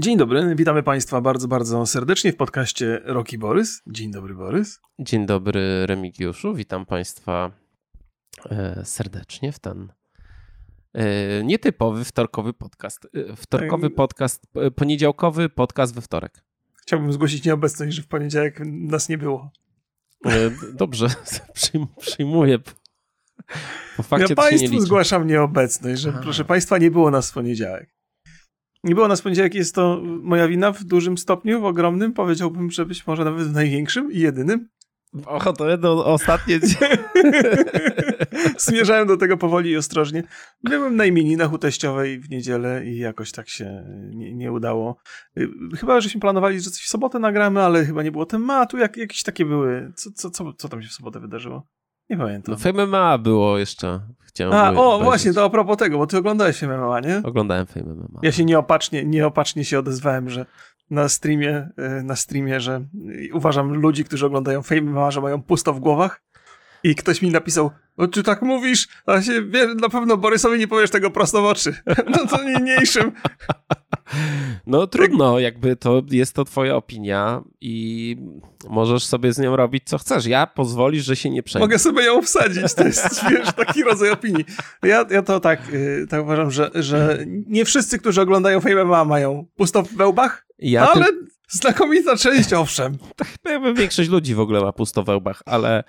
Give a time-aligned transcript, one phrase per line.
[0.00, 3.82] Dzień dobry, witamy Państwa bardzo, bardzo serdecznie w podcaście Roki Borys.
[3.86, 4.80] Dzień dobry, Borys.
[4.98, 6.54] Dzień dobry, Remigiuszu.
[6.54, 7.50] Witam Państwa
[8.50, 9.92] e, serdecznie w ten
[10.92, 13.08] e, nietypowy wtorkowy podcast.
[13.30, 16.44] E, wtorkowy podcast, poniedziałkowy podcast we wtorek.
[16.82, 19.50] Chciałbym zgłosić nieobecność, że w poniedziałek nas nie było.
[20.74, 21.08] Dobrze,
[21.54, 22.58] przyjm, przyjmuję.
[23.96, 24.80] Po fakcie Ja nie Państwu liczy.
[24.80, 26.20] zgłaszam nieobecność, że Aha.
[26.22, 27.99] proszę Państwa, nie było nas w poniedziałek.
[28.84, 32.86] Nie było nas poniedziałek, jest to moja wina w dużym stopniu, w ogromnym, powiedziałbym, że
[32.86, 34.68] być może nawet w największym i jedynym.
[35.26, 36.60] O, to jedno ostatnie.
[38.58, 40.22] Zmierzałem do tego powoli i ostrożnie.
[40.62, 43.84] Byłem na imieninach u teściowej w niedzielę i jakoś tak się
[44.14, 44.96] nie, nie udało.
[45.38, 48.78] Y, Chyba, żeśmy planowali, że coś w sobotę nagramy, ale chyba nie było tematu.
[48.78, 49.92] Jak, jakieś takie były.
[49.96, 51.66] Co, co, co, co tam się w sobotę wydarzyło?
[52.10, 52.56] Nie pamiętam.
[52.64, 54.00] No, MMA było jeszcze.
[54.20, 55.04] Chciałem A, o, obejrzeć.
[55.04, 57.20] właśnie, to a propos tego, bo ty oglądałeś MMA, nie?
[57.24, 58.20] Oglądałem Fame MMA.
[58.22, 60.46] Ja się nieopatrznie, nieopatrznie się odezwałem, że
[60.90, 62.84] na streamie, y, na streamie, że
[63.32, 66.22] uważam ludzi, którzy oglądają Fame MMA, że mają pusto w głowach.
[66.82, 67.70] I ktoś mi napisał,
[68.00, 68.88] o czy tak mówisz?
[69.06, 71.74] A się, wie, na pewno Borysowi nie powiesz tego prosto w oczy.
[72.14, 73.12] No to niniejszym.
[74.66, 78.16] No trudno, jakby to jest to twoja opinia i
[78.68, 80.26] możesz sobie z nią robić co chcesz.
[80.26, 81.64] Ja pozwolisz, że się nie przejmę.
[81.64, 82.74] Mogę sobie ją wsadzić.
[82.74, 84.44] To jest, wiesz, taki rodzaj opinii.
[84.82, 89.04] Ja, ja to tak, y, tak uważam, że, że nie wszyscy, którzy oglądają Fame MMA
[89.04, 91.12] mają pusto w wełbach, Ja ale ty...
[91.48, 92.98] znakomita część, owszem.
[93.26, 95.84] Chyba jakby większość ludzi w ogóle ma pusto w ale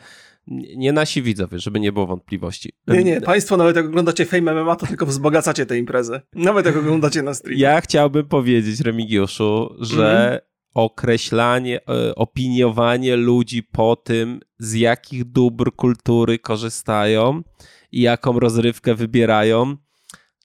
[0.75, 2.73] nie nasi widzowie, żeby nie było wątpliwości.
[2.87, 6.21] Nie, nie, państwo nawet jak oglądacie Fame MMA, to tylko wzbogacacie tę imprezę.
[6.33, 7.61] Nawet jak oglądacie na streamie.
[7.61, 10.39] Ja chciałbym powiedzieć, Remigiuszu, że Mhm.
[10.73, 17.41] określanie, e, opiniowanie ludzi po tym, z jakich dóbr kultury korzystają
[17.91, 19.75] i jaką rozrywkę wybierają,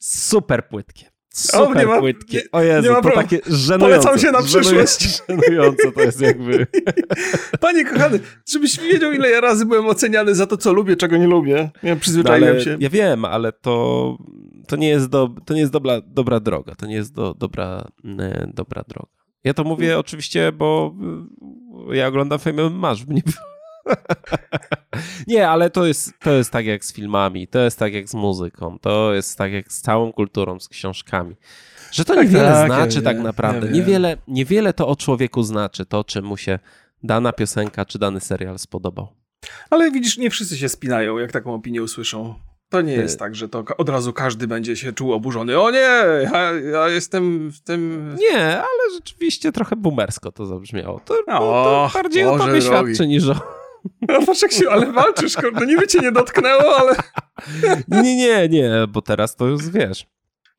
[0.00, 1.10] super płytkie.
[1.36, 2.36] O, Super nie ma- płytkie.
[2.36, 4.06] nie- o Jezu, nie ma to takie żenujące.
[4.08, 5.22] Polecam się na przyszłość.
[5.28, 6.66] Żenujące to jest jakby...
[7.60, 11.26] Panie kochany, żebyś wiedział, ile ja razy byłem oceniany za to, co lubię, czego nie
[11.26, 11.70] lubię.
[11.82, 12.76] Ja No, przyzwyczaiłem ale się.
[12.80, 14.16] Ja wiem, ale to,
[14.66, 16.74] to nie jest, do, to nie jest dobra, dobra droga.
[16.74, 17.88] To nie jest do, dobra,
[18.18, 19.12] e, dobra droga.
[19.44, 20.94] Ja to mówię oczywiście, bo
[21.92, 23.22] y, ja oglądam Fame Masz mnie.
[25.26, 28.14] Nie, ale to jest, to jest tak jak z filmami, to jest tak jak z
[28.14, 31.36] muzyką, to jest tak jak z całą kulturą, z książkami.
[31.92, 33.66] Że to Tak, niewiele tak, znaczy ja tak wiem, naprawdę.
[33.66, 36.58] ja niewiele, niewiele to o człowieku znaczy, to czy mu się
[37.02, 39.08] dana piosenka czy dany serial spodobał.
[39.70, 42.34] Ale widzisz, nie wszyscy się spinają, jak taką opinię usłyszą.
[42.68, 45.60] To nie Ty- jest tak, że to od razu każdy będzie się czuł oburzony.
[45.60, 45.78] O nie,
[46.32, 48.14] ja, ja jestem w tym...
[48.20, 51.00] Nie, ale rzeczywiście trochę boomersko to zabrzmiało.
[51.04, 52.66] To, Och, to bardziej o Boże tobie drogi.
[52.94, 53.55] świadczy niż o...
[54.08, 56.94] No patrz jak się, ale walczysz, kurde, niby cię nie dotknęło, ale...
[57.88, 60.06] Nie, nie, nie, bo teraz to już wiesz.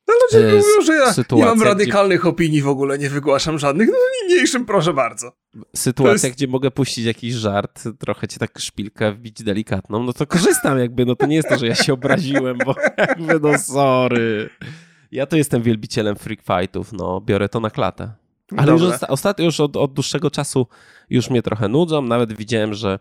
[0.08, 3.58] No ludzie E, mówią, że ja nie mam gdzie- radykalnych opinii w ogóle, nie wygłaszam
[3.58, 3.88] żadnych.
[3.88, 3.96] No
[4.28, 5.32] niniejszym, proszę bardzo.
[5.76, 10.26] Sytuacja, jest- gdzie mogę puścić jakiś żart, trochę cię tak szpilkę wbić delikatną, no to
[10.26, 14.50] korzystam jakby, no to nie jest to, że ja się obraziłem, bo jakby no sorry.
[15.12, 18.10] Ja to jestem wielbicielem freak fightów, no biorę to na klatę.
[18.56, 20.66] Ale już osta- ostatnio, już od, od dłuższego czasu
[21.10, 22.98] już mnie trochę nudzą, nawet widziałem, że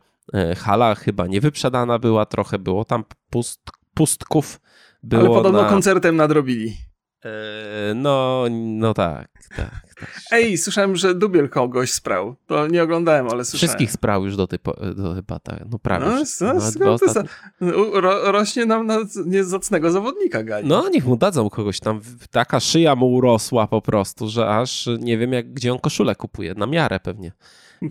[0.55, 3.61] hala chyba niewyprzedana była, trochę było tam pust,
[3.93, 4.59] pustków.
[5.03, 6.77] Było Ale podobno na, koncertem nadrobili.
[7.25, 9.86] e, no, no tak, tak.
[10.31, 12.35] Ej, słyszałem, że Dubiel kogoś sprał.
[12.47, 13.67] To nie oglądałem, ale słyszałem.
[13.69, 16.05] Wszystkich sprał już do tej, po- do chyba tak, no prawie.
[16.05, 17.29] No, no, to ostatnie-
[17.61, 20.67] U- Ro, rośnie nam na niezacnego zawodnika Gali.
[20.67, 22.01] No, niech mu dadzą kogoś tam.
[22.31, 26.53] Taka szyja mu urosła po prostu, że aż nie wiem, jak, gdzie on koszulę kupuje.
[26.53, 27.31] Na miarę pewnie.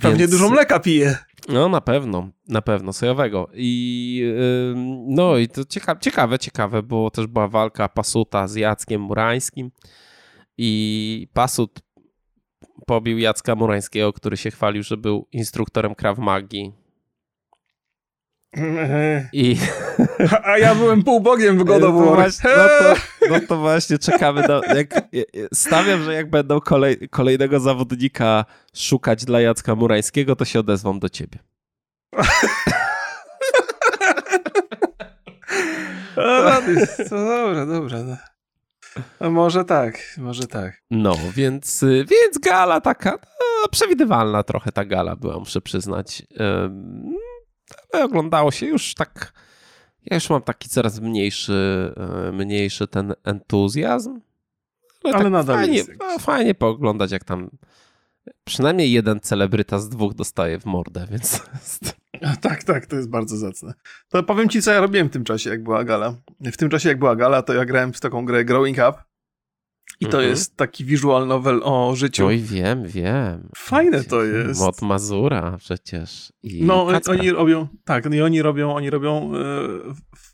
[0.00, 1.18] Pewnie więc- dużo mleka pije.
[1.48, 3.48] No, na pewno, na pewno, sojowego.
[3.54, 4.22] I
[4.72, 9.70] ym, no i to ciekawe, ciekawe, ciekawe, bo też była walka Pasuta z Jackiem Murańskim
[10.58, 11.80] i Pasut
[12.86, 16.72] pobił Jacka Murańskiego, który się chwalił, że był instruktorem Krav Magi
[19.32, 19.56] i
[20.44, 22.94] A ja byłem półbogiem w God of no, właśnie, no, to,
[23.30, 24.88] no to właśnie czekamy na, jak,
[25.54, 28.44] stawiam, że jak będą kolej, kolejnego zawodnika
[28.74, 31.38] szukać dla Jacka Murańskiego, to się odezwą do ciebie.
[36.16, 36.86] A, rady.
[37.08, 38.35] To dobra, dobra.
[38.96, 39.26] No.
[39.26, 40.82] A może tak, może tak.
[40.90, 46.22] No, więc, y, więc gala taka no, przewidywalna trochę ta gala była, muszę przyznać.
[47.92, 49.32] Ale oglądało się już tak.
[50.04, 51.92] Ja już mam taki coraz mniejszy,
[52.28, 54.20] y, mniejszy ten entuzjazm.
[55.04, 57.50] Ale tak nadal fajnie, jest no, fajnie pooglądać, jak tam
[58.44, 61.42] przynajmniej jeden celebryta z dwóch dostaje w mordę, więc
[62.22, 63.74] A, tak, tak, to jest bardzo zacne.
[64.08, 66.14] To powiem ci, co ja robiłem w tym czasie, jak była gala.
[66.40, 68.92] W tym czasie, jak była gala, to ja grałem w taką grę Growing Up.
[70.00, 70.30] I to Mhm.
[70.30, 72.26] jest taki visual novel o życiu.
[72.26, 73.48] Oj, wiem, wiem.
[73.56, 74.62] Fajne to jest.
[74.62, 76.32] Od Mazura przecież.
[76.42, 77.14] I No, Kacpra.
[77.14, 79.38] oni robią, tak, no i oni robią, oni robią e,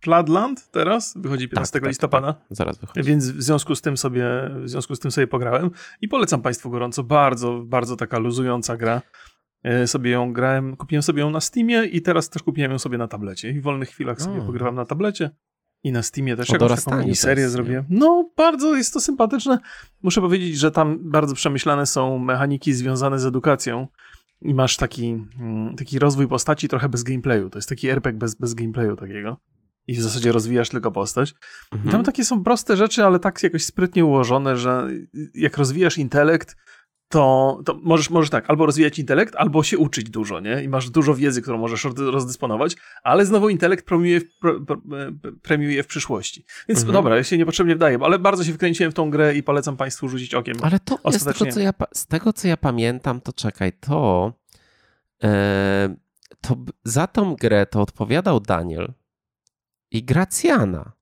[0.02, 3.02] Floodland teraz, wychodzi 15 tak, listopada, Zaraz wychodzi.
[3.02, 4.25] więc w związku z tym sobie,
[4.64, 5.70] w związku z tym sobie pograłem
[6.00, 9.02] i polecam Państwu gorąco, bardzo, bardzo taka luzująca gra.
[9.62, 12.99] E, Sobie ją grałem, kupiłem sobie ją na Steamie i teraz też kupiłem ją sobie
[12.99, 14.47] na tablecie i w wolnych chwilach sobie O.
[14.47, 15.31] pogrywam na tablecie
[15.85, 17.85] i na Steamie też O jakąś taką miniserię zrobiłem.
[17.88, 19.59] No, bardzo jest to sympatyczne.
[20.03, 23.88] Muszę powiedzieć, że tam bardzo przemyślane są mechaniki związane z edukacją
[24.43, 27.50] i masz taki, mm, taki rozwój postaci trochę bez gameplayu.
[27.50, 29.37] To jest taki RPG bez, bez gameplayu takiego.
[29.87, 31.35] I w zasadzie rozwijasz tylko postać.
[31.73, 31.93] Mhm.
[31.93, 34.88] tam takie są proste rzeczy, ale tak jakoś sprytnie ułożone, że
[35.35, 36.56] jak rozwijasz intelekt,
[37.12, 40.62] to, to możesz, możesz tak, albo rozwijać intelekt, albo się uczyć dużo, nie?
[40.64, 44.76] I masz dużo wiedzy, którą możesz roz- rozdysponować, ale znowu intelekt premiuje w, pre, pre,
[45.43, 46.44] premiuje w przyszłości.
[46.69, 46.93] Więc Mhm.
[46.93, 50.09] dobra, ja się niepotrzebnie wdaję, ale bardzo się wkręciłem w tą grę i polecam Państwu
[50.09, 50.56] rzucić okiem.
[50.62, 54.32] Ale to jest tego, co ja, z tego, co ja pamiętam, to czekaj, to,
[55.23, 55.97] e,
[56.41, 58.93] to za tą grę to odpowiadał Daniel
[59.91, 60.93] i Gracjana.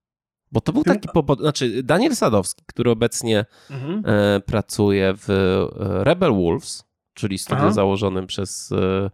[0.52, 4.02] Bo to był taki, pobo- znaczy Daniel Sadowski, który obecnie Mhm.
[4.06, 7.72] e, pracuje w e, Rebel Wolves, czyli studio Aha.
[7.72, 9.10] założonym przez e,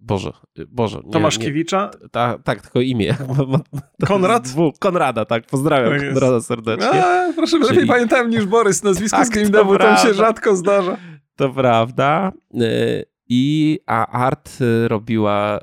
[0.00, 0.32] Boże,
[0.68, 1.00] Boże.
[1.04, 3.16] Nie, Tomaszkiewicza, Nie, ta, tak, tylko imię.
[4.06, 4.48] Konrad?
[4.78, 6.08] Konrada, tak, pozdrawiam Tak.
[6.12, 7.04] Konrada serdecznie.
[7.04, 10.56] A, proszę, Czyli- lepiej pamiętałem niż Borys, nazwisko Tak, z Game Devu, tam się rzadko
[10.56, 10.96] zdarza.
[11.36, 12.32] To prawda.
[13.28, 14.50] I a art
[14.86, 15.60] robiła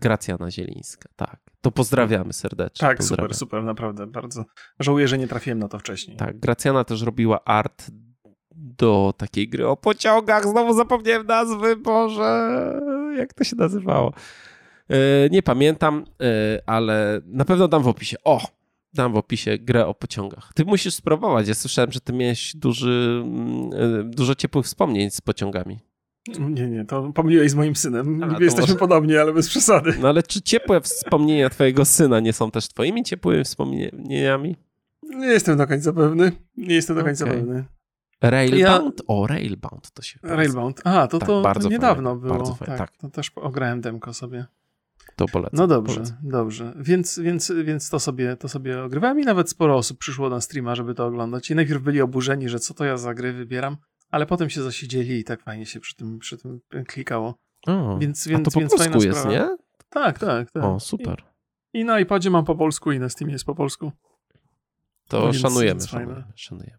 [0.00, 1.08] Gracjana Zielińska.
[1.16, 1.40] Tak.
[1.60, 2.88] To pozdrawiamy serdecznie.
[2.88, 3.24] Tak, pozdrawiam.
[3.24, 4.44] super, super, naprawdę, bardzo.
[4.80, 6.16] Żałuję, że nie trafiłem na to wcześniej.
[6.16, 7.90] Tak, Gracjana też robiła art
[8.50, 10.46] do takiej gry o pociągach.
[10.48, 12.50] Znowu zapomniałem nazwy, Boże,
[13.18, 14.12] jak to się nazywało?
[14.92, 18.16] Y, Nie pamiętam, y, ale na pewno dam w opisie.
[18.24, 18.40] O,
[18.94, 20.50] dam w opisie grę o pociągach.
[20.54, 21.48] Ty musisz spróbować.
[21.48, 25.78] Ja słyszałem, że ty miałeś duży, mm, y, dużo ciepłych wspomnień z pociągami.
[26.38, 28.22] Nie, nie, to pomyliłeś z moim synem.
[28.22, 29.92] A, Jesteśmy może- podobni, ale bez przesady.
[30.00, 34.56] No ale czy ciepłe wspomnienia twojego syna nie są też twoimi ciepłymi wspomnieniami?
[35.02, 36.32] Nie jestem do końca pewny.
[36.56, 37.36] Nie jestem do końca Okej.
[37.38, 37.64] pewny.
[38.22, 39.02] Railbound?
[39.06, 40.80] O, Railbound to się Railbound.
[40.84, 42.34] A, to, Tak, to, bardzo to niedawno fajne, było.
[42.38, 43.00] bardzo fajne, tak, tak.
[43.00, 44.46] to też ograłem demko sobie.
[45.16, 45.58] To polecam.
[45.58, 46.16] No dobrze, polecam.
[46.22, 46.72] dobrze.
[46.80, 50.74] Więc, więc, więc to, sobie, to sobie ogrywałem i nawet sporo osób przyszło na streama,
[50.74, 51.50] żeby to oglądać.
[51.50, 53.76] I najpierw byli oburzeni, że co to ja za gry wybieram,
[54.10, 57.34] ale potem się zasiedzieli i tak fajnie się przy tym, przy tym klikało.
[57.66, 59.36] O, Więc, a więc, to po więc polsku jest, sprawa.
[59.38, 59.56] nie?
[59.88, 60.64] Tak, tak, tak.
[60.64, 61.22] O, super.
[61.72, 63.92] I, I na iPadzie mam po polsku i na Steamie jest po polsku.
[65.08, 66.78] To No więc- szanujemy, szanujemy, szanujemy.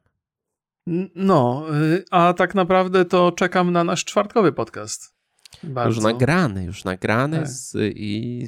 [1.15, 5.15] No, y, a tak naprawdę to czekam na nasz czwartkowy podcast.
[5.63, 5.95] Bardzo.
[5.95, 7.47] Już nagrany, już nagrany Tak.
[7.47, 8.47] z, i,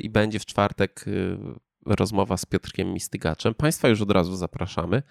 [0.00, 1.38] i będzie w czwartek y,
[1.86, 3.54] rozmowa z Piotrkiem Mistygaczem.
[3.54, 5.02] Państwa już od razu zapraszamy,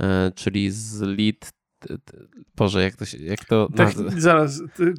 [0.00, 0.04] y,
[0.34, 1.52] czyli z lead,
[2.56, 4.20] Boże, jak to, się, jak to Techni- nazwa?
[4.20, 4.62] zaraz.
[4.76, 4.94] ty-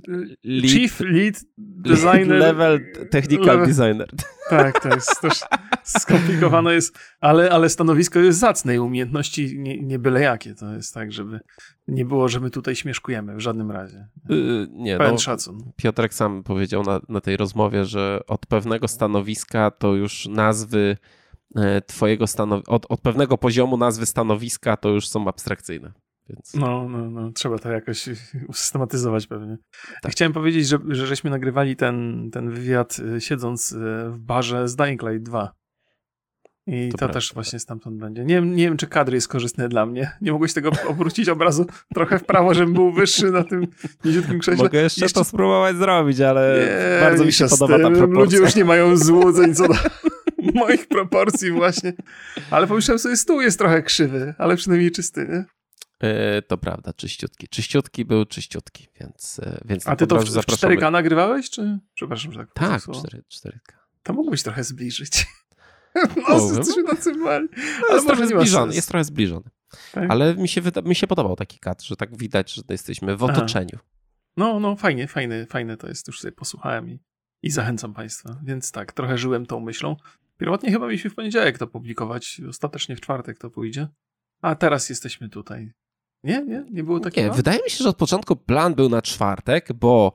[0.46, 2.40] Lead- Chief Lead Designer.
[2.40, 2.80] Level
[3.12, 4.10] Technical level- Designer.
[4.50, 5.40] Tak, to jest też
[5.84, 10.56] skomplikowane jest, ale, ale stanowisko jest zacne i umiejętności nie, nie byle jakie.
[10.56, 11.40] To jest tak, żeby
[11.88, 14.08] nie było, że my tutaj śmieszkujemy w żadnym razie.
[14.32, 15.72] Y, Nie, Pełen no, szacun.
[15.76, 20.98] Piotrek sam powiedział na, na tej rozmowie, że od pewnego stanowiska to już nazwy
[21.56, 25.92] e, twojego stanowiska, od, od pewnego poziomu nazwy stanowiska to już są abstrakcyjne.
[26.30, 28.10] Więc No, no, no, trzeba to jakoś
[28.48, 29.58] usystematyzować pewnie.
[30.02, 30.12] Tak.
[30.12, 33.76] Chciałem powiedzieć, że, że żeśmy nagrywali ten, ten wywiad y, siedząc y,
[34.10, 35.60] w barze z Dying Light 2.
[36.68, 38.26] I To to, też właśnie stamtąd będzie.
[38.26, 40.12] Nie, wiem- nie wiem, czy kadr jest korzystny dla mnie.
[40.22, 43.68] Nie mogłeś tego obrócić obrazu trochę w prawo, żebym był wyższy na tym
[44.06, 44.64] niziutkim krześle.
[44.64, 46.68] Mogę jeszcze, to spróbować zrobić, ale
[47.02, 48.20] Nie, bardzo mi się podoba ta proporcja.
[48.20, 49.74] Ludzie już nie mają złudzeń co do
[50.54, 51.94] moich proporcji właśnie.
[52.52, 55.46] Ale pomyślałem sobie, stół jest trochę krzywy, ale przynajmniej czysty, nie?
[56.04, 57.48] E, to prawda, czyściutki.
[57.48, 60.76] Czyściutki był czyściutki, więc, e, więc A ty to w, w zapraszamy.
[60.76, 61.80] 4K nagrywałeś, czy?
[61.94, 63.00] Przepraszam, że tak Tak, powiem słowo.
[63.00, 63.60] 4, 4
[64.04, 65.26] To mógłbyś trochę zbliżyć.
[66.30, 67.48] No, jesteśmy tacy mali.
[67.90, 69.50] Jest trochę zbliżony, jest trochę zbliżony.
[69.92, 70.12] Tak?
[70.12, 73.24] Ale mi się, wyda- mi się podobał taki kadr, że tak widać, że jesteśmy w
[73.24, 73.34] Aha.
[73.34, 73.80] otoczeniu.
[74.38, 76.08] No, no, fajnie, fajne, fajne to jest.
[76.08, 77.00] Już sobie posłuchałem i,
[77.42, 78.40] i zachęcam Państwa.
[78.44, 79.96] Więc tak, trochę żyłem tą myślą.
[80.38, 83.88] Pierwotnie chyba mieliśmy w poniedziałek to publikować, ostatecznie w czwartek to pójdzie.
[84.42, 85.72] A teraz jesteśmy tutaj.
[86.24, 86.66] Nie, nie?
[86.72, 87.34] Nie było Nie, takiego?
[87.34, 90.14] wydaje mi się, że od początku plan był na czwartek, bo,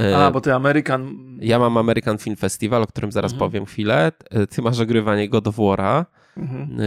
[0.00, 1.16] e, A, bo ty Amerykan...
[1.40, 3.50] ja mam American Film Festival, o którym zaraz Mhm.
[3.50, 4.12] powiem chwilę.
[4.30, 6.04] E, Ty masz ogrywanie God of War'a.
[6.36, 6.80] Mhm.
[6.80, 6.84] e,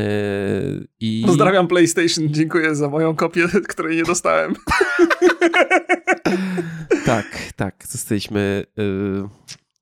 [0.99, 4.53] I Pozdrawiam PlayStation, dziękuję za moją kopię, której nie dostałem.
[7.05, 7.25] Tak,
[7.55, 7.83] tak.
[7.87, 8.63] Zostaliśmy,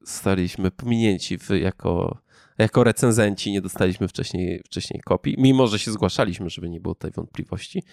[0.02, 2.18] zostaliśmy pominięci w, jako
[2.58, 7.12] Jako recenzenci nie dostaliśmy wcześniej, wcześniej kopii, mimo że się zgłaszaliśmy, żeby nie było tutaj
[7.12, 7.84] wątpliwości.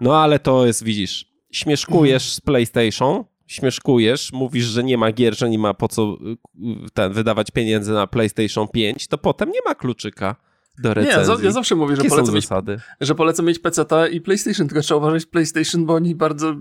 [0.00, 5.50] No ale to jest, widzisz, śmieszkujesz z PlayStation, śmieszkujesz, mówisz, że nie ma gier, że
[5.50, 9.74] nie ma po co y, ten, wydawać pieniędzy na PlayStation 5, to potem nie ma
[9.74, 10.36] kluczyka
[10.78, 11.34] do recenzji.
[11.38, 12.80] Nie, ja zawsze mówię, że Jakie polecam mieć, zasady?
[13.00, 16.54] że polecam mieć PC i PlayStation, tylko trzeba uważać PlayStation, bo oni bardzo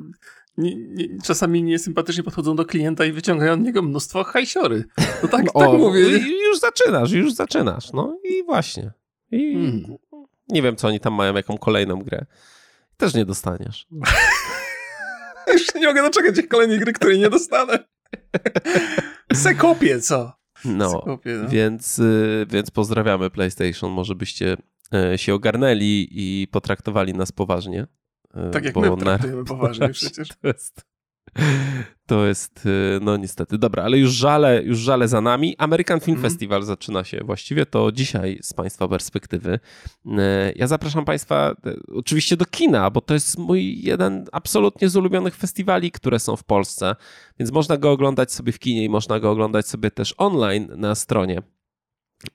[0.57, 4.83] nie, nie, czasami niesympatycznie podchodzą do klienta i wyciągają od niego mnóstwo hajsiory.
[5.21, 6.17] To tak, O, tak mówię.
[6.17, 7.93] i Już zaczynasz, już zaczynasz.
[7.93, 8.91] No i właśnie.
[9.31, 9.97] I Hmm.
[10.49, 12.25] nie wiem, co oni tam mają, jaką kolejną grę.
[12.99, 13.87] Też nie dostaniesz.
[15.53, 17.79] Już nie mogę doczekać tych kolejnej gry, której nie dostanę.
[19.33, 20.33] Se kopię, co?
[20.65, 21.19] No, no.
[21.47, 23.91] więc, y, więc pozdrawiamy PlayStation.
[23.91, 24.57] Może byście
[25.13, 27.87] y, się ogarnęli i potraktowali nas poważnie.
[28.47, 30.27] y, Tak jak bo my traktujemy poważnie przecież.
[30.27, 30.81] To jest,
[32.05, 33.57] to jest, y, no niestety.
[33.57, 35.55] Dobra, ale już żale, już żale za nami.
[35.57, 36.31] American Film Mhm.
[36.31, 39.59] Festival zaczyna się właściwie, to dzisiaj z Państwa perspektywy.
[40.05, 40.09] Y,
[40.55, 45.35] Ja zapraszam Państwa y, oczywiście do kina, bo to jest mój jeden absolutnie z ulubionych
[45.35, 46.95] festiwali, które są w Polsce,
[47.39, 50.95] więc można go oglądać sobie w kinie i można go oglądać sobie też online na
[50.95, 51.41] stronie.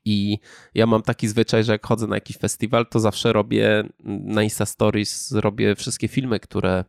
[0.05, 0.39] I
[0.75, 4.67] ja mam taki zwyczaj, że jak chodzę na jakiś festiwal, to zawsze robię na Insta
[4.67, 6.85] Stories, robię wszystkie filmy, które,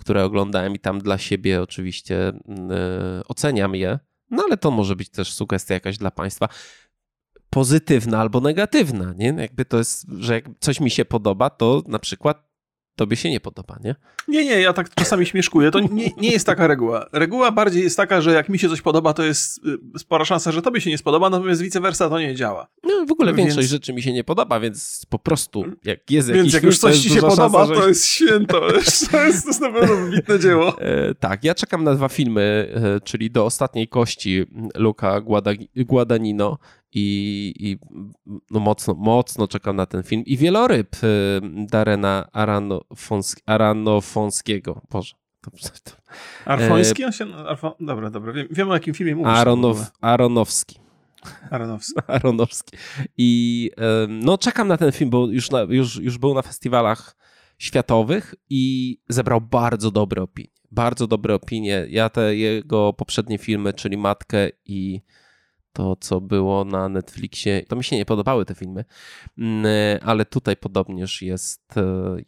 [0.00, 2.32] które oglądałem i tam dla siebie oczywiście y,
[3.28, 3.98] oceniam je.
[4.30, 6.48] No ale to może być też sugestia jakaś dla Państwa.
[7.50, 9.26] Pozytywna albo negatywna, nie?
[9.26, 12.49] Jakby to jest, że jak coś mi się podoba, to na przykład
[12.96, 13.94] tobie się nie podoba, nie?
[14.28, 15.70] Nie, nie, ja tak czasami śmieszkuję.
[15.70, 17.06] To nie, nie jest taka reguła.
[17.12, 19.60] Reguła bardziej jest taka, że jak mi się coś podoba, to jest
[19.94, 22.66] y, spora szansa, że tobie się nie spodoba, natomiast vice versa to nie działa.
[22.84, 26.28] No w ogóle Więc- większość rzeczy mi się nie podoba, więc po prostu jak jest
[26.28, 28.60] jakiś Więc jak już coś ci się podoba, szansa, że to jest święto.
[28.70, 30.80] To jest, to jest na pewno wybitne dzieło.
[30.80, 34.44] E, tak, ja czekam na dwa filmy, e, czyli do ostatniej kości
[34.74, 36.58] Luca Guada- Guadagnino
[36.92, 37.78] i, i
[38.50, 40.22] no mocno, mocno czekam na ten film.
[40.26, 41.06] I Wieloryb e,
[41.66, 44.82] Darena Aranofons- Aranofonskiego.
[44.90, 45.14] Boże.
[45.40, 45.50] To,
[46.44, 47.04] Arfoński?
[47.04, 47.34] On się...
[47.34, 47.76] Arfo...
[47.80, 48.32] Dobra, dobra.
[48.32, 49.32] Wiem, wiem o jakim filmie mówisz.
[49.32, 50.78] Aronow, Aronowski.
[51.50, 52.00] Aronowski.
[52.06, 52.76] Aronowski.
[53.16, 57.16] I e, no czekam na ten film, bo już, na, już, już był na festiwalach
[57.58, 60.48] światowych i zebrał bardzo dobre opinie.
[60.70, 61.86] Bardzo dobre opinie.
[61.88, 65.00] Ja te jego poprzednie filmy, czyli Matkę i
[65.72, 68.84] to, co było na Netflixie, to mi się nie podobały te filmy,
[69.38, 69.64] Mm,
[70.04, 71.82] ale tutaj podobnież jest, e,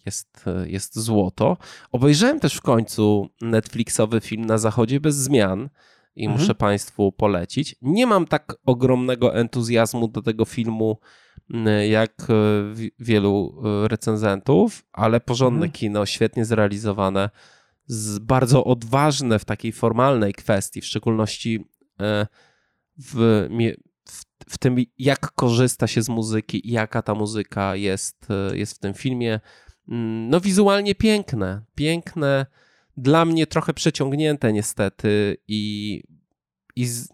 [0.06, 1.56] jest, e, jest złoto.
[1.92, 5.68] Obejrzałem też w końcu Netflixowy film Na Zachodzie bez zmian
[6.16, 6.40] i Mhm.
[6.40, 7.76] muszę Państwu polecić.
[7.82, 10.98] Nie mam tak ogromnego entuzjazmu do tego filmu
[11.54, 15.72] mm, jak e, wi- wielu recenzentów, ale porządne Mhm.
[15.72, 17.30] kino, świetnie zrealizowane,
[17.86, 21.64] z bardzo odważne w takiej formalnej kwestii, w szczególności
[23.02, 23.48] w,
[24.08, 28.74] w, w tym, jak korzysta się z muzyki i jaka ta muzyka jest, e, jest
[28.76, 29.40] w tym filmie.
[29.88, 31.62] Mm, No, wizualnie piękne.
[31.74, 32.46] Piękne,
[32.96, 36.02] dla mnie trochę przeciągnięte niestety i,
[36.76, 37.08] i, z,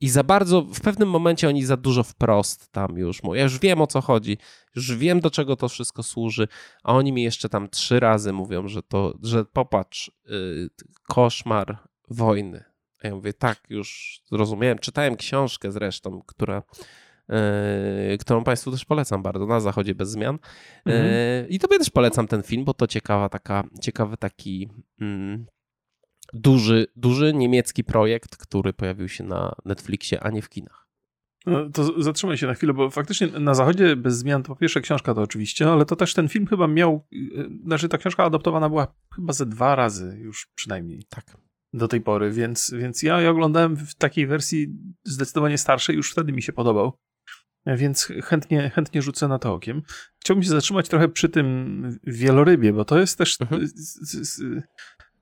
[0.00, 3.34] i za bardzo, w pewnym momencie oni za dużo wprost tam już mówią.
[3.34, 4.38] Ja już wiem o co chodzi,
[4.76, 6.48] już wiem do czego to wszystko służy,
[6.82, 10.70] a oni mi jeszcze tam trzy razy mówią, że to, że popatrz, yy,
[11.08, 11.78] koszmar
[12.10, 12.73] wojny.
[13.04, 14.78] A ja mówię, tak, już zrozumiałem.
[14.78, 16.62] Czytałem książkę zresztą, która,
[17.28, 20.38] yy, którą Państwu też polecam bardzo, na zachodzie bez zmian.
[20.86, 20.94] Yy,
[21.48, 24.68] I tobie też polecam ten film, bo to ciekawa taka, ciekawy taki
[25.00, 25.46] mm,
[26.32, 30.84] duży, duży niemiecki projekt, który pojawił się na Netflixie, a nie w kinach.
[31.46, 34.80] No, to zatrzymaj się na chwilę, bo faktycznie na zachodzie bez zmian, to po pierwsze
[34.80, 38.68] książka to oczywiście, ale to też ten film chyba miał, y, znaczy ta książka adoptowana
[38.68, 41.43] była chyba ze dwa razy już przynajmniej Tak.
[41.74, 44.68] Do tej pory, więc, więc ja je oglądałem w takiej wersji
[45.04, 46.92] zdecydowanie starszej, już wtedy mi się podobał,
[47.66, 49.82] więc chętnie, chętnie rzucę na to okiem.
[50.20, 53.40] Chciałbym się zatrzymać trochę przy tym wielorybie, bo to jest też...
[53.40, 53.66] Mhm.
[53.66, 53.72] z-
[54.10, 54.62] z- z-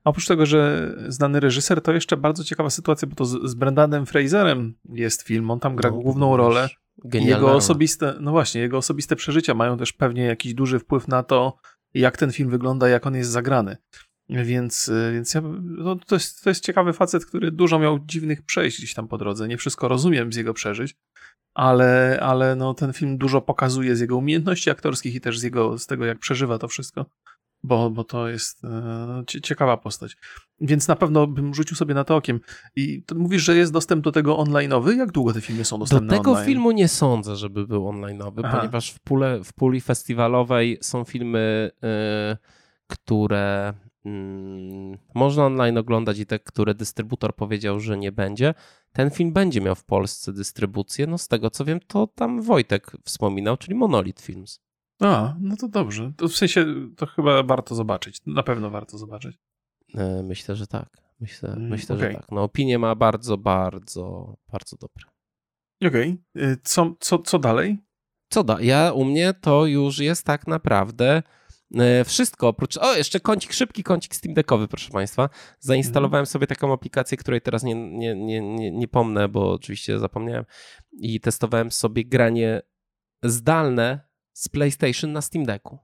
[0.03, 4.05] Oprócz tego, że znany reżyser, to jeszcze bardzo ciekawa sytuacja, bo to z, z Brendanem
[4.05, 6.69] Fraserem jest film, on tam gra No, główną rolę.
[7.27, 11.57] Jego osobiste, no właśnie, jego osobiste przeżycia mają też pewnie jakiś duży wpływ na to,
[11.93, 13.77] jak ten film wygląda, jak on jest zagrany.
[14.33, 18.41] Więc, y, więc ja, no, to, jest, to jest ciekawy facet, który dużo miał dziwnych
[18.41, 19.47] przejść gdzieś tam po drodze.
[19.47, 20.95] Nie wszystko rozumiem z jego przeżyć,
[21.53, 25.77] ale, ale no, ten film dużo pokazuje z jego umiejętności aktorskich i też z, jego,
[25.77, 27.05] z tego, jak przeżywa to wszystko,
[27.63, 30.17] bo, bo to jest e, cie- ciekawa postać.
[30.61, 32.39] Więc na pewno bym rzucił sobie na to okiem.
[32.75, 34.97] I to mówisz, że jest dostęp do tego online'owy?
[34.97, 36.45] Jak długo te filmy są Do dostępne tego online?
[36.47, 38.57] filmu nie sądzę, żeby był online'owy, Aha.
[38.57, 41.71] ponieważ w, pule, w puli festiwalowej są filmy,
[42.33, 42.37] y,
[42.87, 43.73] które
[44.05, 48.53] mm, można online oglądać i te, które dystrybutor powiedział, że nie będzie,
[48.93, 51.07] ten film będzie miał w Polsce dystrybucję.
[51.07, 54.59] No z tego co wiem, to tam Wojtek wspominał, czyli Monolith Films.
[55.01, 56.11] A, no to dobrze.
[56.17, 56.65] To w sensie
[56.97, 58.17] to chyba warto zobaczyć.
[58.25, 59.37] Na pewno warto zobaczyć.
[59.95, 60.89] E, myślę, że tak.
[61.19, 62.11] Myślę, Mm, myślę okej.
[62.11, 62.31] że tak.
[62.31, 65.05] No opinie ma bardzo, bardzo, bardzo dobre.
[65.87, 66.17] Okej.
[66.37, 67.77] Y, Co, co, co dalej?
[68.29, 68.61] Co da?
[68.61, 71.23] Ja u mnie to już jest tak naprawdę e,
[72.05, 72.77] wszystko oprócz.
[72.77, 75.29] O, jeszcze kącik, szybki kącik Steam Deckowy, proszę Państwa.
[75.59, 80.45] Zainstalowałem sobie taką aplikację, której teraz nie, nie, nie, nie, nie pomnę, bo oczywiście zapomniałem.
[80.91, 82.61] I testowałem sobie granie
[83.23, 83.99] zdalne
[84.33, 85.79] z PlayStation na Steam Decku.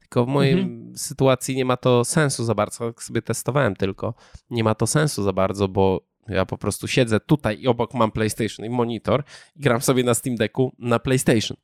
[0.00, 2.84] Tylko w mojej sytuacji nie ma to sensu za bardzo.
[2.84, 4.14] Jak sobie testowałem tylko,
[4.50, 8.12] nie ma to sensu za bardzo, bo ja po prostu siedzę tutaj i obok mam
[8.12, 9.24] PlayStation i monitor
[9.56, 11.56] i gram sobie na Steam Decku na PlayStation.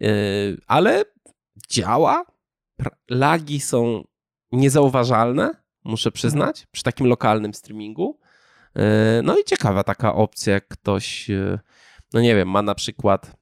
[0.00, 0.08] Yy,
[0.66, 1.04] ale
[1.68, 2.33] działa.
[3.10, 4.04] Lagi są
[4.52, 5.50] niezauważalne,
[5.84, 8.18] muszę przyznać, przy takim lokalnym streamingu.
[8.74, 8.82] Yy,
[9.22, 11.58] No i ciekawa taka opcja, jak ktoś, yy,
[12.12, 13.36] no nie wiem, ma na przykład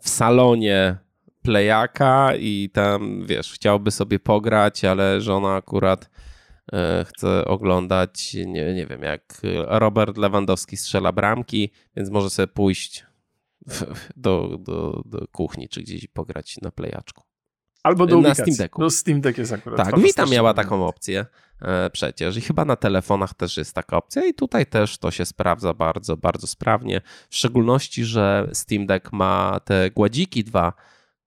[0.00, 0.98] w salonie
[1.42, 6.10] playaka i tam, wiesz, chciałby sobie pograć, ale żona akurat
[6.72, 13.06] e, chce oglądać, nie, nie wiem, jak Robert Lewandowski strzela bramki, więc może sobie pójść
[14.16, 17.27] do, do, do kuchni czy gdzieś i pograć na playaczku.
[17.82, 18.34] Albo do Na.
[18.34, 18.82] Steam Decku.
[18.82, 21.26] No Steam Deck jest akurat Tak, Vita miała taką opcję
[21.62, 25.26] e, przecież i chyba na telefonach też jest taka opcja i tutaj też to się
[25.26, 27.00] sprawdza bardzo, bardzo sprawnie.
[27.30, 30.72] W szczególności, że Steam Deck ma te gładziki dwa,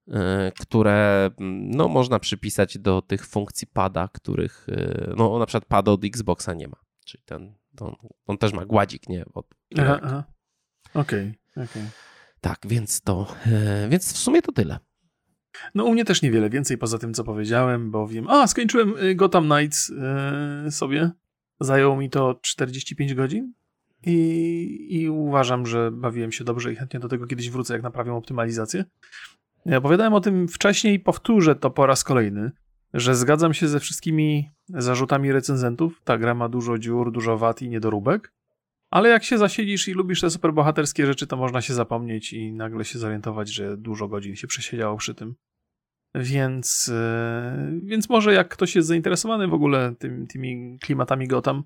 [0.07, 5.65] e, które mm, no, można przypisać do tych funkcji pada, których e, no na przykład
[5.65, 6.77] pada od Xboxa nie ma.
[7.05, 7.95] Czyli ten, on,
[8.27, 9.25] on też ma gładzik, nie?
[9.33, 9.45] Od,
[9.79, 10.23] Aha, aha.
[10.93, 11.83] Okej, okej.
[12.41, 14.79] Tak, więc to, e, więc w sumie to tyle.
[15.75, 18.27] No u mnie też niewiele więcej poza tym, co powiedziałem, bo wiem...
[18.27, 19.89] A, skończyłem y, Gotham Knights
[20.67, 21.11] y, sobie.
[21.59, 23.53] Zajęło mi to 45 godzin
[24.05, 28.17] i, i uważam, że bawiłem się dobrze i chętnie do tego kiedyś wrócę, jak naprawią
[28.17, 28.85] optymalizację.
[29.65, 32.51] Ja opowiadałem o tym wcześniej i powtórzę to po raz kolejny,
[32.93, 36.01] że zgadzam się ze wszystkimi zarzutami recenzentów.
[36.03, 38.33] Ta gra ma dużo dziur, dużo wad i niedoróbek.
[38.91, 42.85] Ale jak się zasiedzisz i lubisz te superbohaterskie rzeczy, to można się zapomnieć i nagle
[42.85, 45.35] się zorientować, że dużo godzin się przesiedziało przy tym.
[46.15, 51.63] Więc, e, więc może jak ktoś jest zainteresowany w ogóle tym, tymi klimatami Gotham,